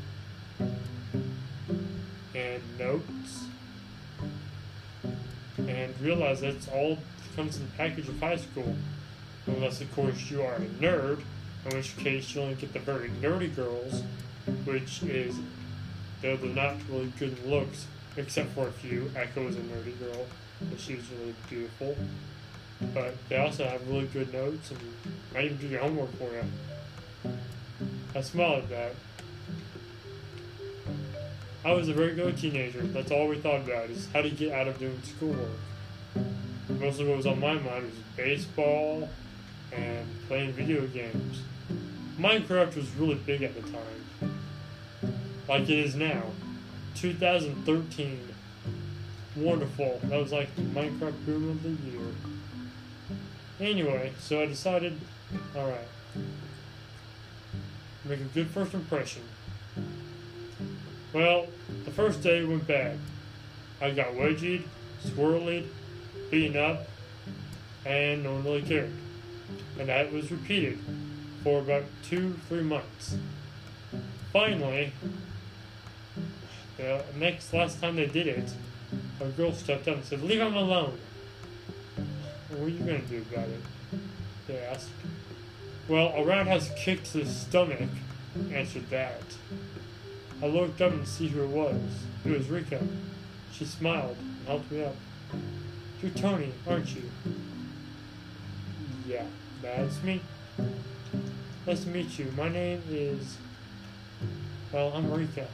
and 2.35 2.63
notes 2.79 3.47
and 5.59 6.01
realize 6.01 6.41
that's 6.41 6.69
all 6.69 6.99
comes 7.35 7.57
in 7.57 7.65
the 7.65 7.73
package 7.73 8.09
of 8.09 8.21
high 8.21 8.37
school. 8.37 8.77
Unless 9.47 9.81
of 9.81 9.93
course 9.95 10.31
you 10.31 10.43
are 10.43 10.55
a 10.55 10.61
nerd, 10.61 11.23
in 11.65 11.77
which 11.77 11.97
case 11.97 12.35
you 12.35 12.43
only 12.43 12.55
get 12.55 12.73
the 12.73 12.79
very 12.79 13.11
nerdy 13.21 13.55
girls, 13.55 14.03
which 14.65 15.03
is 15.03 15.37
though 16.23 16.37
they're 16.37 16.51
not 16.51 16.77
really 16.89 17.13
good 17.19 17.45
looks, 17.45 17.87
except 18.17 18.51
for 18.51 18.69
a 18.69 18.73
few. 18.73 19.11
Echo 19.17 19.49
is 19.49 19.57
a 19.57 19.61
nerdy 19.61 19.99
girl, 19.99 20.27
but 20.61 20.81
she's 20.81 21.05
really 21.11 21.35
beautiful. 21.49 21.97
But 22.95 23.15
they 23.29 23.39
also 23.39 23.65
have 23.65 23.89
really 23.89 24.07
good 24.07 24.33
notes 24.33 24.71
and 24.71 24.81
might 25.33 25.45
even 25.47 25.57
do 25.57 25.67
your 25.67 25.81
homework 25.81 26.13
for 26.17 26.31
you. 26.33 27.33
I 28.15 28.21
smile 28.21 28.57
at 28.57 28.69
that. 28.71 28.95
I 31.65 31.73
was 31.73 31.89
a 31.89 31.93
very 31.93 32.15
good 32.15 32.37
teenager. 32.39 32.81
That's 32.83 33.11
all 33.11 33.29
we 33.29 33.39
thought 33.39 33.63
about 33.63 33.91
is 33.91 34.09
how 34.13 34.23
to 34.23 34.31
get 34.31 34.53
out 34.53 34.69
of 34.69 34.79
doing 34.79 35.01
schoolwork. 35.03 35.51
Mostly 36.69 37.07
what 37.07 37.17
was 37.17 37.27
on 37.27 37.41
my 37.41 37.55
mind 37.55 37.85
was 37.85 37.95
baseball 38.17 39.09
and 39.73 40.07
playing 40.29 40.53
video 40.53 40.87
games. 40.87 41.43
Minecraft 42.19 42.77
was 42.77 42.89
really 42.97 43.17
big 43.17 43.43
at 43.43 43.55
the 43.55 43.63
time. 43.63 44.39
Like 45.49 45.63
it 45.63 45.71
is 45.71 45.95
now. 45.95 46.23
2013. 46.95 48.21
Wonderful. 49.37 50.01
That 50.05 50.19
was 50.19 50.33
like 50.33 50.55
Minecraft 50.57 51.27
boom 51.27 51.51
of 51.51 51.63
the 51.63 51.91
year. 51.91 52.07
Anyway, 53.61 54.13
so 54.19 54.41
I 54.43 54.47
decided, 54.47 54.99
alright, 55.55 55.89
make 58.05 58.21
a 58.21 58.25
good 58.25 58.49
first 58.49 58.73
impression. 58.73 59.23
Well, 61.13 61.47
the 61.85 61.91
first 61.91 62.23
day 62.23 62.45
went 62.45 62.67
bad. 62.67 62.99
I 63.81 63.91
got 63.91 64.15
wedgied, 64.15 64.65
swirled, 65.03 65.65
beaten 66.31 66.57
up, 66.57 66.87
and 67.85 68.23
no 68.25 68.33
one 68.33 68.45
really 68.45 68.63
cared. 68.63 68.93
And 69.79 69.89
that 69.89 70.13
was 70.13 70.31
repeated 70.31 70.79
for 71.43 71.61
about 71.61 71.85
two, 72.03 72.39
three 72.49 72.63
months. 72.63 73.17
Finally, 74.33 74.93
the 76.77 77.03
next 77.19 77.53
last 77.53 77.81
time 77.81 77.97
they 77.97 78.07
did 78.07 78.27
it, 78.27 78.53
a 79.21 79.25
girl 79.31 79.53
stepped 79.53 79.89
up 79.89 79.97
and 79.97 80.05
said, 80.05 80.23
Leave 80.23 80.41
him 80.41 80.55
alone. 80.55 80.99
What 82.51 82.61
are 82.61 82.69
you 82.69 82.79
going 82.81 83.03
to 83.03 83.09
do 83.09 83.25
about 83.33 83.49
it? 83.49 83.61
They 84.47 84.59
asked. 84.59 84.91
Well, 85.89 86.13
a 86.17 86.25
roundhouse 86.25 86.71
kick 86.77 87.05
to 87.05 87.19
the 87.19 87.27
stomach 87.27 87.89
answered 88.53 88.89
that. 88.91 89.23
I 90.43 90.47
looked 90.47 90.81
up 90.81 90.93
and 90.93 91.07
see 91.07 91.29
who 91.29 91.43
it 91.43 91.49
was. 91.49 91.81
It 92.25 92.33
was 92.33 92.49
Rika. 92.49 92.83
She 93.53 93.65
smiled 93.65 94.17
and 94.19 94.47
helped 94.47 94.71
me 94.71 94.85
up. 94.85 94.95
You're 96.03 96.11
Tony, 96.11 96.53
aren't 96.69 96.95
you? 96.95 97.03
Yeah, 99.07 99.25
that's 99.63 100.03
me. 100.03 100.21
Nice 101.67 101.85
to 101.85 101.89
meet 101.89 102.19
you. 102.19 102.33
My 102.37 102.49
name 102.49 102.83
is. 102.91 103.39
Well, 104.73 104.93
I'm 104.95 105.11
Rika. 105.11 105.47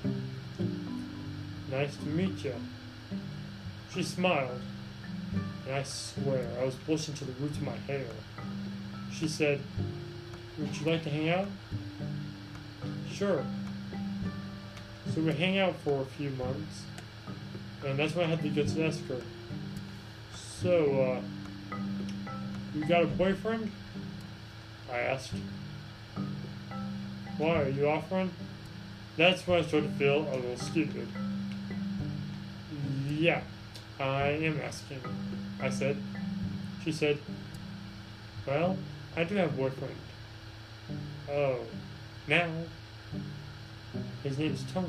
Nice 1.71 1.97
to 1.97 2.07
meet 2.07 2.45
you. 2.45 2.55
She 3.95 4.03
smiled, 4.03 4.61
and 5.67 5.75
I 5.75 5.83
swear 5.83 6.49
I 6.59 6.65
was 6.65 6.75
blushing 6.77 7.15
to 7.15 7.25
the 7.27 7.33
roots 7.33 7.59
of 7.59 7.65
my 7.65 7.77
hair. 7.87 8.07
She 9.13 9.29
said, 9.29 9.61
Would 10.59 10.75
you 10.81 10.91
like 10.91 11.03
to 11.03 11.11
hang 11.11 11.29
out? 11.29 11.49
Sure. 13.13 13.45
So 15.15 15.21
we 15.21 15.33
hang 15.35 15.59
out 15.59 15.77
for 15.85 16.01
a 16.01 16.05
few 16.07 16.31
months, 16.31 16.85
and 17.85 17.99
that's 17.99 18.15
when 18.15 18.25
I 18.25 18.29
had 18.31 18.41
to 18.41 18.49
get 18.49 18.69
to 18.69 18.87
ask 18.87 19.05
her. 19.09 19.21
So, 20.35 21.21
uh, 21.21 21.77
you 22.75 22.87
got 22.87 23.03
a 23.03 23.07
boyfriend? 23.07 23.71
I 24.91 25.01
asked. 25.01 25.33
Why, 27.37 27.63
are 27.63 27.69
you 27.69 27.89
offering? 27.89 28.31
That's 29.19 29.47
when 29.47 29.59
I 29.59 29.67
started 29.67 29.93
to 29.93 29.99
feel 29.99 30.23
a 30.33 30.37
little 30.37 30.57
stupid. 30.57 31.09
Yeah, 33.11 33.43
I 33.99 34.29
am 34.29 34.61
asking, 34.61 35.01
I 35.61 35.71
said. 35.71 35.97
She 36.85 36.93
said, 36.93 37.19
Well, 38.47 38.77
I 39.17 39.25
do 39.25 39.37
have 39.37 39.55
a 39.55 39.57
boyfriend. 39.57 39.95
Oh, 41.31 41.61
now? 42.27 42.49
His 44.23 44.39
name's 44.39 44.65
Tony. 44.73 44.89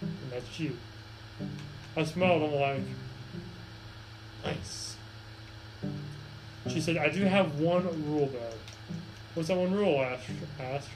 And 0.00 0.30
that's 0.30 0.58
you. 0.58 0.76
I 1.96 2.04
smiled, 2.04 2.42
I'm 2.42 2.54
like, 2.54 2.82
Nice. 4.44 4.96
She 6.68 6.80
said, 6.80 6.96
I 6.96 7.08
do 7.08 7.22
have 7.24 7.60
one 7.60 7.84
rule 8.10 8.26
though. 8.26 8.94
What's 9.34 9.48
that 9.48 9.56
one 9.56 9.72
rule? 9.72 10.00
I 10.00 10.18
asked. 10.62 10.88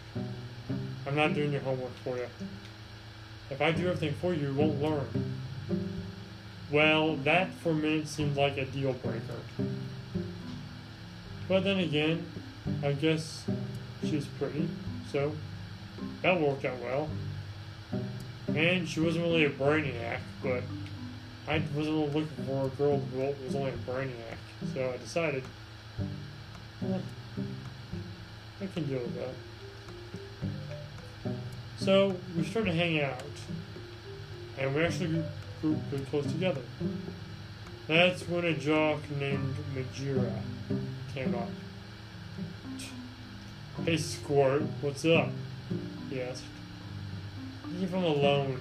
I'm 1.07 1.15
not 1.15 1.35
doing 1.35 1.53
your 1.53 1.61
homework 1.61 1.95
for 2.05 2.17
you. 2.17 2.27
If 3.51 3.61
I 3.61 3.73
do 3.73 3.89
everything 3.89 4.15
for 4.15 4.33
you, 4.33 4.49
you 4.49 4.55
won't 4.55 4.81
learn. 4.81 5.35
Well, 6.71 7.17
that 7.25 7.51
for 7.55 7.75
me 7.75 8.05
seemed 8.05 8.37
like 8.37 8.57
a 8.57 8.65
deal 8.65 8.93
breaker. 8.93 9.21
But 11.49 11.65
then 11.65 11.81
again, 11.81 12.25
I 12.85 12.93
guess 12.93 13.45
she's 14.03 14.27
pretty, 14.27 14.69
so 15.11 15.33
that 16.23 16.41
worked 16.41 16.65
out 16.65 16.79
well. 16.81 17.09
And 18.55 18.89
she 18.89 19.01
wasn't 19.01 19.25
really 19.25 19.45
a 19.45 19.51
brainiac, 19.51 20.21
but 20.43 20.63
I 21.49 21.61
wasn't 21.75 22.15
looking 22.15 22.29
for 22.47 22.67
a 22.67 22.69
girl 22.71 22.99
who 22.99 23.19
was 23.45 23.57
only 23.57 23.73
a 23.73 23.91
brainiac. 23.91 24.39
So 24.73 24.93
I 24.95 24.97
decided, 24.99 25.43
I 28.61 28.67
can 28.73 28.85
deal 28.85 29.01
with 29.01 29.17
that. 29.17 29.35
So 31.79 32.15
we 32.37 32.45
started 32.45 32.75
hanging 32.75 33.03
out, 33.03 33.23
and 34.59 34.75
we 34.75 34.85
actually 34.85 35.25
grew 35.61 35.79
pretty 35.89 36.05
close 36.07 36.27
together. 36.27 36.63
That's 37.87 38.29
when 38.29 38.45
a 38.45 38.55
jock 38.55 38.99
named 39.19 39.55
Majira 39.75 40.33
came 41.15 41.35
up. 41.35 41.49
Hey 43.85 43.97
Squirt, 43.97 44.63
what's 44.81 45.05
up? 45.05 45.29
He 46.09 46.21
asked. 46.21 46.45
Leave 47.79 47.91
him 47.91 48.05
alone, 48.05 48.61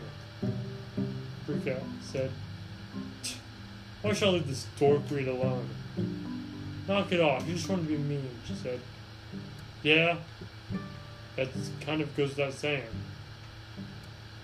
Rika 1.47 1.81
said. 2.01 2.31
Why 4.01 4.13
should 4.13 4.29
I 4.29 4.31
leave 4.31 4.47
this 4.47 4.65
dork 4.79 5.07
breed 5.07 5.27
alone? 5.27 5.69
Knock 6.87 7.11
it 7.11 7.19
off, 7.19 7.47
you 7.47 7.55
just 7.55 7.69
want 7.69 7.83
to 7.83 7.87
be 7.87 7.97
mean, 7.97 8.29
she 8.47 8.53
said. 8.55 8.79
Yeah, 9.83 10.17
that 11.35 11.49
kind 11.81 12.01
of 12.01 12.15
goes 12.15 12.29
without 12.29 12.53
saying. 12.53 12.83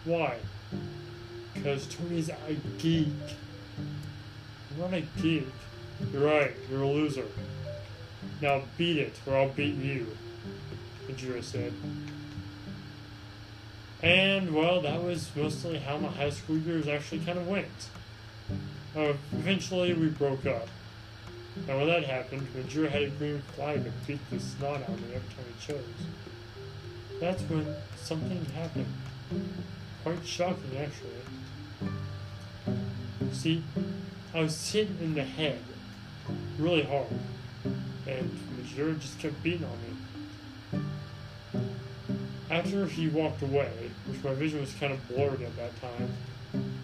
Why? 0.04 0.38
Because 1.56 1.88
Tony's 1.88 2.30
a 2.30 2.54
geek. 2.78 3.08
You're 4.78 4.88
not 4.88 4.94
a 4.94 5.02
geek. 5.22 5.48
You're 6.13 6.26
right, 6.26 6.52
you're 6.70 6.84
a 6.84 6.88
loser. 6.88 7.26
Now 8.41 8.62
beat 8.78 8.98
it, 8.98 9.15
or 9.26 9.36
I'll 9.36 9.50
beat 9.50 9.76
you, 9.76 10.15
Majira 11.08 11.44
said. 11.44 11.74
And, 14.04 14.54
well, 14.54 14.82
that 14.82 15.02
was 15.02 15.32
mostly 15.36 15.80
how 15.80 15.98
my 15.98 16.10
high 16.10 16.30
school 16.30 16.58
years 16.58 16.88
actually 16.88 17.22
kind 17.22 17.39
of 17.39 17.48
went. 17.48 17.89
Uh, 18.96 19.13
eventually, 19.32 19.94
we 19.94 20.10
broke 20.10 20.46
up. 20.46 20.68
And 21.68 21.78
when 21.78 21.88
that 21.88 22.04
happened, 22.04 22.48
Majira 22.56 22.89
had 22.89 23.04
a 23.04 23.10
green 23.10 23.41
flag 23.56 23.84
to 23.86 23.91
beat 24.06 24.20
the 24.30 24.39
snot 24.39 24.82
out 24.84 24.89
of 24.89 25.02
me 25.02 25.15
every 25.15 25.30
time 25.30 25.46
he 25.58 25.65
chose. 25.65 25.84
That's 27.20 27.41
when 27.44 27.65
something 27.96 28.46
happened. 28.54 28.94
Quite 30.04 30.26
shocking, 30.26 30.78
actually. 30.78 31.12
See, 33.36 33.62
I 34.34 34.39
was 34.39 34.71
hit 34.71 34.88
in 35.00 35.13
the 35.13 35.24
head 35.24 35.60
really 36.58 36.82
hard, 36.82 37.06
and 38.08 38.39
Majira 38.58 39.00
just 39.00 39.19
kept 39.19 39.43
beating 39.43 39.65
on 39.65 40.82
me. 40.82 40.82
After 42.50 42.88
he 42.88 43.08
walked 43.08 43.43
away, 43.43 43.91
which 44.08 44.24
my 44.24 44.34
vision 44.34 44.62
was 44.62 44.74
kind 44.74 44.93
of 44.93 45.08
blurred 45.08 45.41
at 45.43 45.56
that 45.58 45.80
time, 45.80 46.13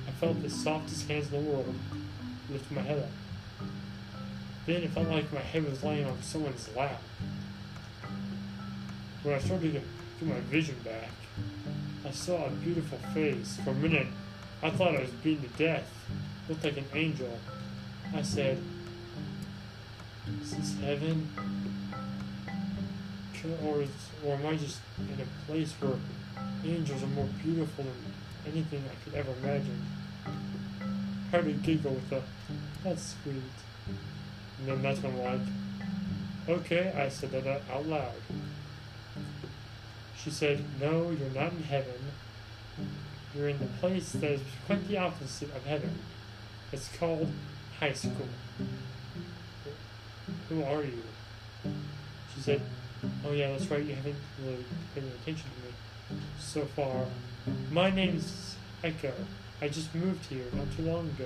I 0.08 0.12
felt 0.20 0.44
the 0.44 0.50
softest 0.50 1.08
hands 1.08 1.34
in 1.34 1.44
the 1.44 1.50
world 1.52 1.74
lift 2.52 2.70
my 2.70 2.82
head 2.82 3.00
up. 3.00 3.68
Then 4.68 4.84
it 4.84 4.92
felt 4.92 5.08
like 5.08 5.34
my 5.34 5.40
head 5.40 5.68
was 5.68 5.84
laying 5.84 6.06
on 6.06 6.22
someone's 6.22 6.70
lap. 6.76 7.02
When 9.24 9.34
I 9.34 9.40
started 9.40 9.74
to 9.74 9.80
get 9.80 9.84
my 10.22 10.40
vision 10.42 10.76
back, 10.84 11.10
I 12.06 12.12
saw 12.12 12.46
a 12.46 12.50
beautiful 12.50 13.00
face. 13.16 13.58
For 13.64 13.72
a 13.72 13.76
minute, 13.76 14.08
I 14.64 14.70
thought 14.70 14.96
I 14.96 15.02
was 15.02 15.10
beaten 15.10 15.50
to 15.50 15.58
death. 15.58 15.90
Looked 16.48 16.64
like 16.64 16.78
an 16.78 16.86
angel. 16.94 17.40
I 18.14 18.22
said, 18.22 18.58
Is 20.42 20.56
this 20.56 20.80
heaven? 20.80 21.30
Or, 23.66 23.82
is, 23.82 23.90
or 24.24 24.36
am 24.36 24.46
I 24.46 24.56
just 24.56 24.80
in 25.00 25.20
a 25.20 25.48
place 25.48 25.74
where 25.80 25.96
angels 26.64 27.02
are 27.02 27.08
more 27.08 27.28
beautiful 27.44 27.86
than 27.86 28.54
anything 28.54 28.84
I 28.86 29.04
could 29.04 29.16
ever 29.16 29.32
imagine? 29.42 29.84
A 31.34 31.42
giggle 31.42 31.94
with 31.94 32.12
a, 32.12 32.22
That's 32.84 33.16
sweet. 33.24 33.42
And 34.60 34.68
then 34.68 34.82
that's 34.84 35.02
when 35.02 35.14
I'm 35.14 35.40
like, 35.40 35.48
Okay, 36.60 36.94
I 36.96 37.10
said 37.10 37.32
that 37.32 37.62
out 37.72 37.88
loud. 37.88 38.14
She 40.16 40.30
said, 40.30 40.64
No, 40.80 41.10
you're 41.10 41.30
not 41.30 41.54
in 41.54 41.64
heaven. 41.64 42.11
You're 43.36 43.50
in 43.50 43.60
the 43.60 43.66
place 43.80 44.12
that 44.14 44.32
is 44.32 44.42
quite 44.66 44.88
the 44.88 44.98
opposite 44.98 45.56
of 45.56 45.66
heaven. 45.66 45.98
It's 46.72 46.90
called 46.98 47.32
high 47.80 47.94
school. 47.94 48.28
Who 50.50 50.64
are 50.64 50.84
you? 50.84 51.02
She 52.34 52.42
said, 52.42 52.62
Oh, 53.26 53.32
yeah, 53.32 53.52
that's 53.52 53.70
right, 53.72 53.84
you 53.84 53.96
haven't 53.96 54.16
really 54.44 54.64
paid 54.94 55.04
any 55.04 55.12
attention 55.22 55.50
to 55.50 55.68
me 56.16 56.22
so 56.40 56.66
far. 56.66 57.06
My 57.72 57.90
name's 57.90 58.56
Echo. 58.84 59.14
I 59.62 59.68
just 59.68 59.94
moved 59.96 60.26
here 60.26 60.46
not 60.54 60.68
too 60.76 60.84
long 60.84 61.10
ago. 61.10 61.26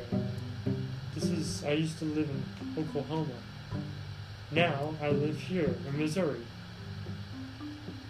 This 1.13 1.25
is, 1.25 1.63
I 1.63 1.71
used 1.71 1.99
to 1.99 2.05
live 2.05 2.29
in 2.29 2.83
Oklahoma. 2.83 3.33
Now 4.51 4.93
I 5.01 5.09
live 5.09 5.37
here 5.37 5.75
in 5.87 5.99
Missouri, 5.99 6.45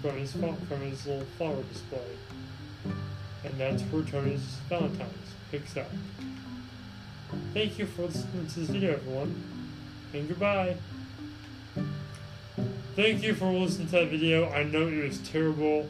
from 0.00 0.16
his 0.16 0.32
from 0.32 0.80
his 0.80 1.06
little 1.06 1.24
flower 1.38 1.62
display. 1.72 2.16
And 3.44 3.54
that's 3.58 3.82
where 3.84 4.02
Tony's 4.02 4.58
Valentine's 4.68 5.34
picks 5.50 5.76
up. 5.76 5.90
Thank 7.54 7.78
you 7.78 7.86
for 7.86 8.02
listening 8.02 8.46
to 8.46 8.60
this 8.60 8.68
video, 8.68 8.92
everyone, 8.92 9.42
and 10.12 10.28
goodbye. 10.28 10.76
Thank 12.94 13.22
you 13.22 13.32
for 13.32 13.50
listening 13.50 13.86
to 13.86 13.92
that 13.92 14.10
video. 14.10 14.50
I 14.50 14.64
know 14.64 14.86
it 14.86 15.02
was 15.02 15.16
terrible. 15.20 15.88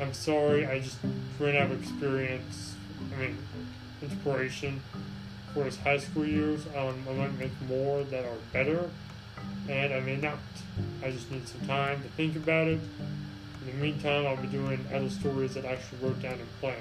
I'm 0.00 0.12
sorry. 0.12 0.66
I 0.66 0.78
just 0.78 0.98
ran 1.40 1.56
out 1.56 1.72
of 1.72 1.82
experience. 1.82 2.76
I 3.12 3.20
mean, 3.20 3.38
inspiration 4.00 4.80
for 5.52 5.64
his 5.64 5.76
high 5.78 5.98
school 5.98 6.24
years. 6.24 6.64
Um, 6.76 7.04
I 7.10 7.12
might 7.14 7.36
make 7.40 7.50
more 7.68 8.04
that 8.04 8.24
are 8.24 8.38
better, 8.52 8.88
and 9.68 9.92
I 9.92 9.98
may 9.98 10.14
not. 10.14 10.38
I 11.02 11.10
just 11.10 11.28
need 11.32 11.48
some 11.48 11.66
time 11.66 12.04
to 12.04 12.08
think 12.10 12.36
about 12.36 12.68
it. 12.68 12.78
In 13.62 13.66
the 13.66 13.72
meantime, 13.72 14.24
I'll 14.24 14.36
be 14.36 14.46
doing 14.46 14.86
other 14.94 15.10
stories 15.10 15.54
that 15.54 15.64
I 15.64 15.72
actually 15.72 15.98
wrote 16.06 16.22
down 16.22 16.34
and 16.34 16.60
planned. 16.60 16.78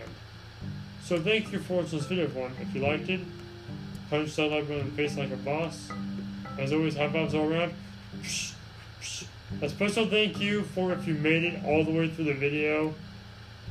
So 1.04 1.20
thank 1.20 1.52
you 1.52 1.58
for 1.58 1.82
watching 1.82 1.98
this 1.98 2.08
video, 2.08 2.26
everyone. 2.26 2.52
If 2.62 2.76
you 2.76 2.82
liked 2.82 3.10
it, 3.10 3.22
punch 4.12 4.36
that 4.36 4.52
like 4.52 4.67
button 4.67 4.91
the 4.91 4.96
face 4.96 5.17
like 5.17 5.32
a 5.32 5.38
boss. 5.38 5.89
As 6.60 6.72
always, 6.72 6.96
high 6.96 7.12
fives 7.12 7.34
all 7.34 7.52
around. 7.52 7.74
A 9.62 9.69
special 9.69 10.05
thank 10.07 10.39
you 10.39 10.63
for 10.63 10.91
if 10.91 11.07
you 11.07 11.15
made 11.15 11.43
it 11.43 11.63
all 11.65 11.83
the 11.83 11.91
way 11.91 12.10
through 12.10 12.25
the 12.25 12.33
video. 12.33 12.93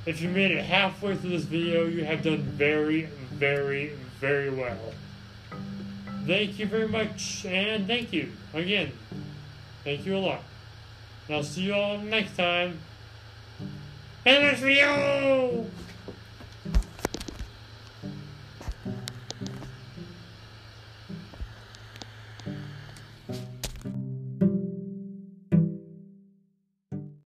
If 0.06 0.20
you 0.20 0.28
made 0.28 0.50
it 0.50 0.64
halfway 0.64 1.16
through 1.16 1.30
this 1.30 1.44
video, 1.44 1.86
you 1.86 2.04
have 2.04 2.22
done 2.22 2.38
very, 2.38 3.02
very, 3.32 3.92
very 4.20 4.50
well. 4.50 4.78
Thank 6.26 6.58
you 6.58 6.66
very 6.66 6.88
much, 6.88 7.44
and 7.46 7.86
thank 7.86 8.12
you 8.12 8.32
again. 8.52 8.92
Thank 9.84 10.06
you 10.06 10.16
a 10.16 10.18
lot. 10.18 10.42
And 11.28 11.36
I'll 11.36 11.44
see 11.44 11.62
you 11.62 11.74
all 11.74 11.98
next 11.98 12.36
time. 12.36 12.80
And 14.24 14.42
next 14.42 14.60
video! 14.60 15.66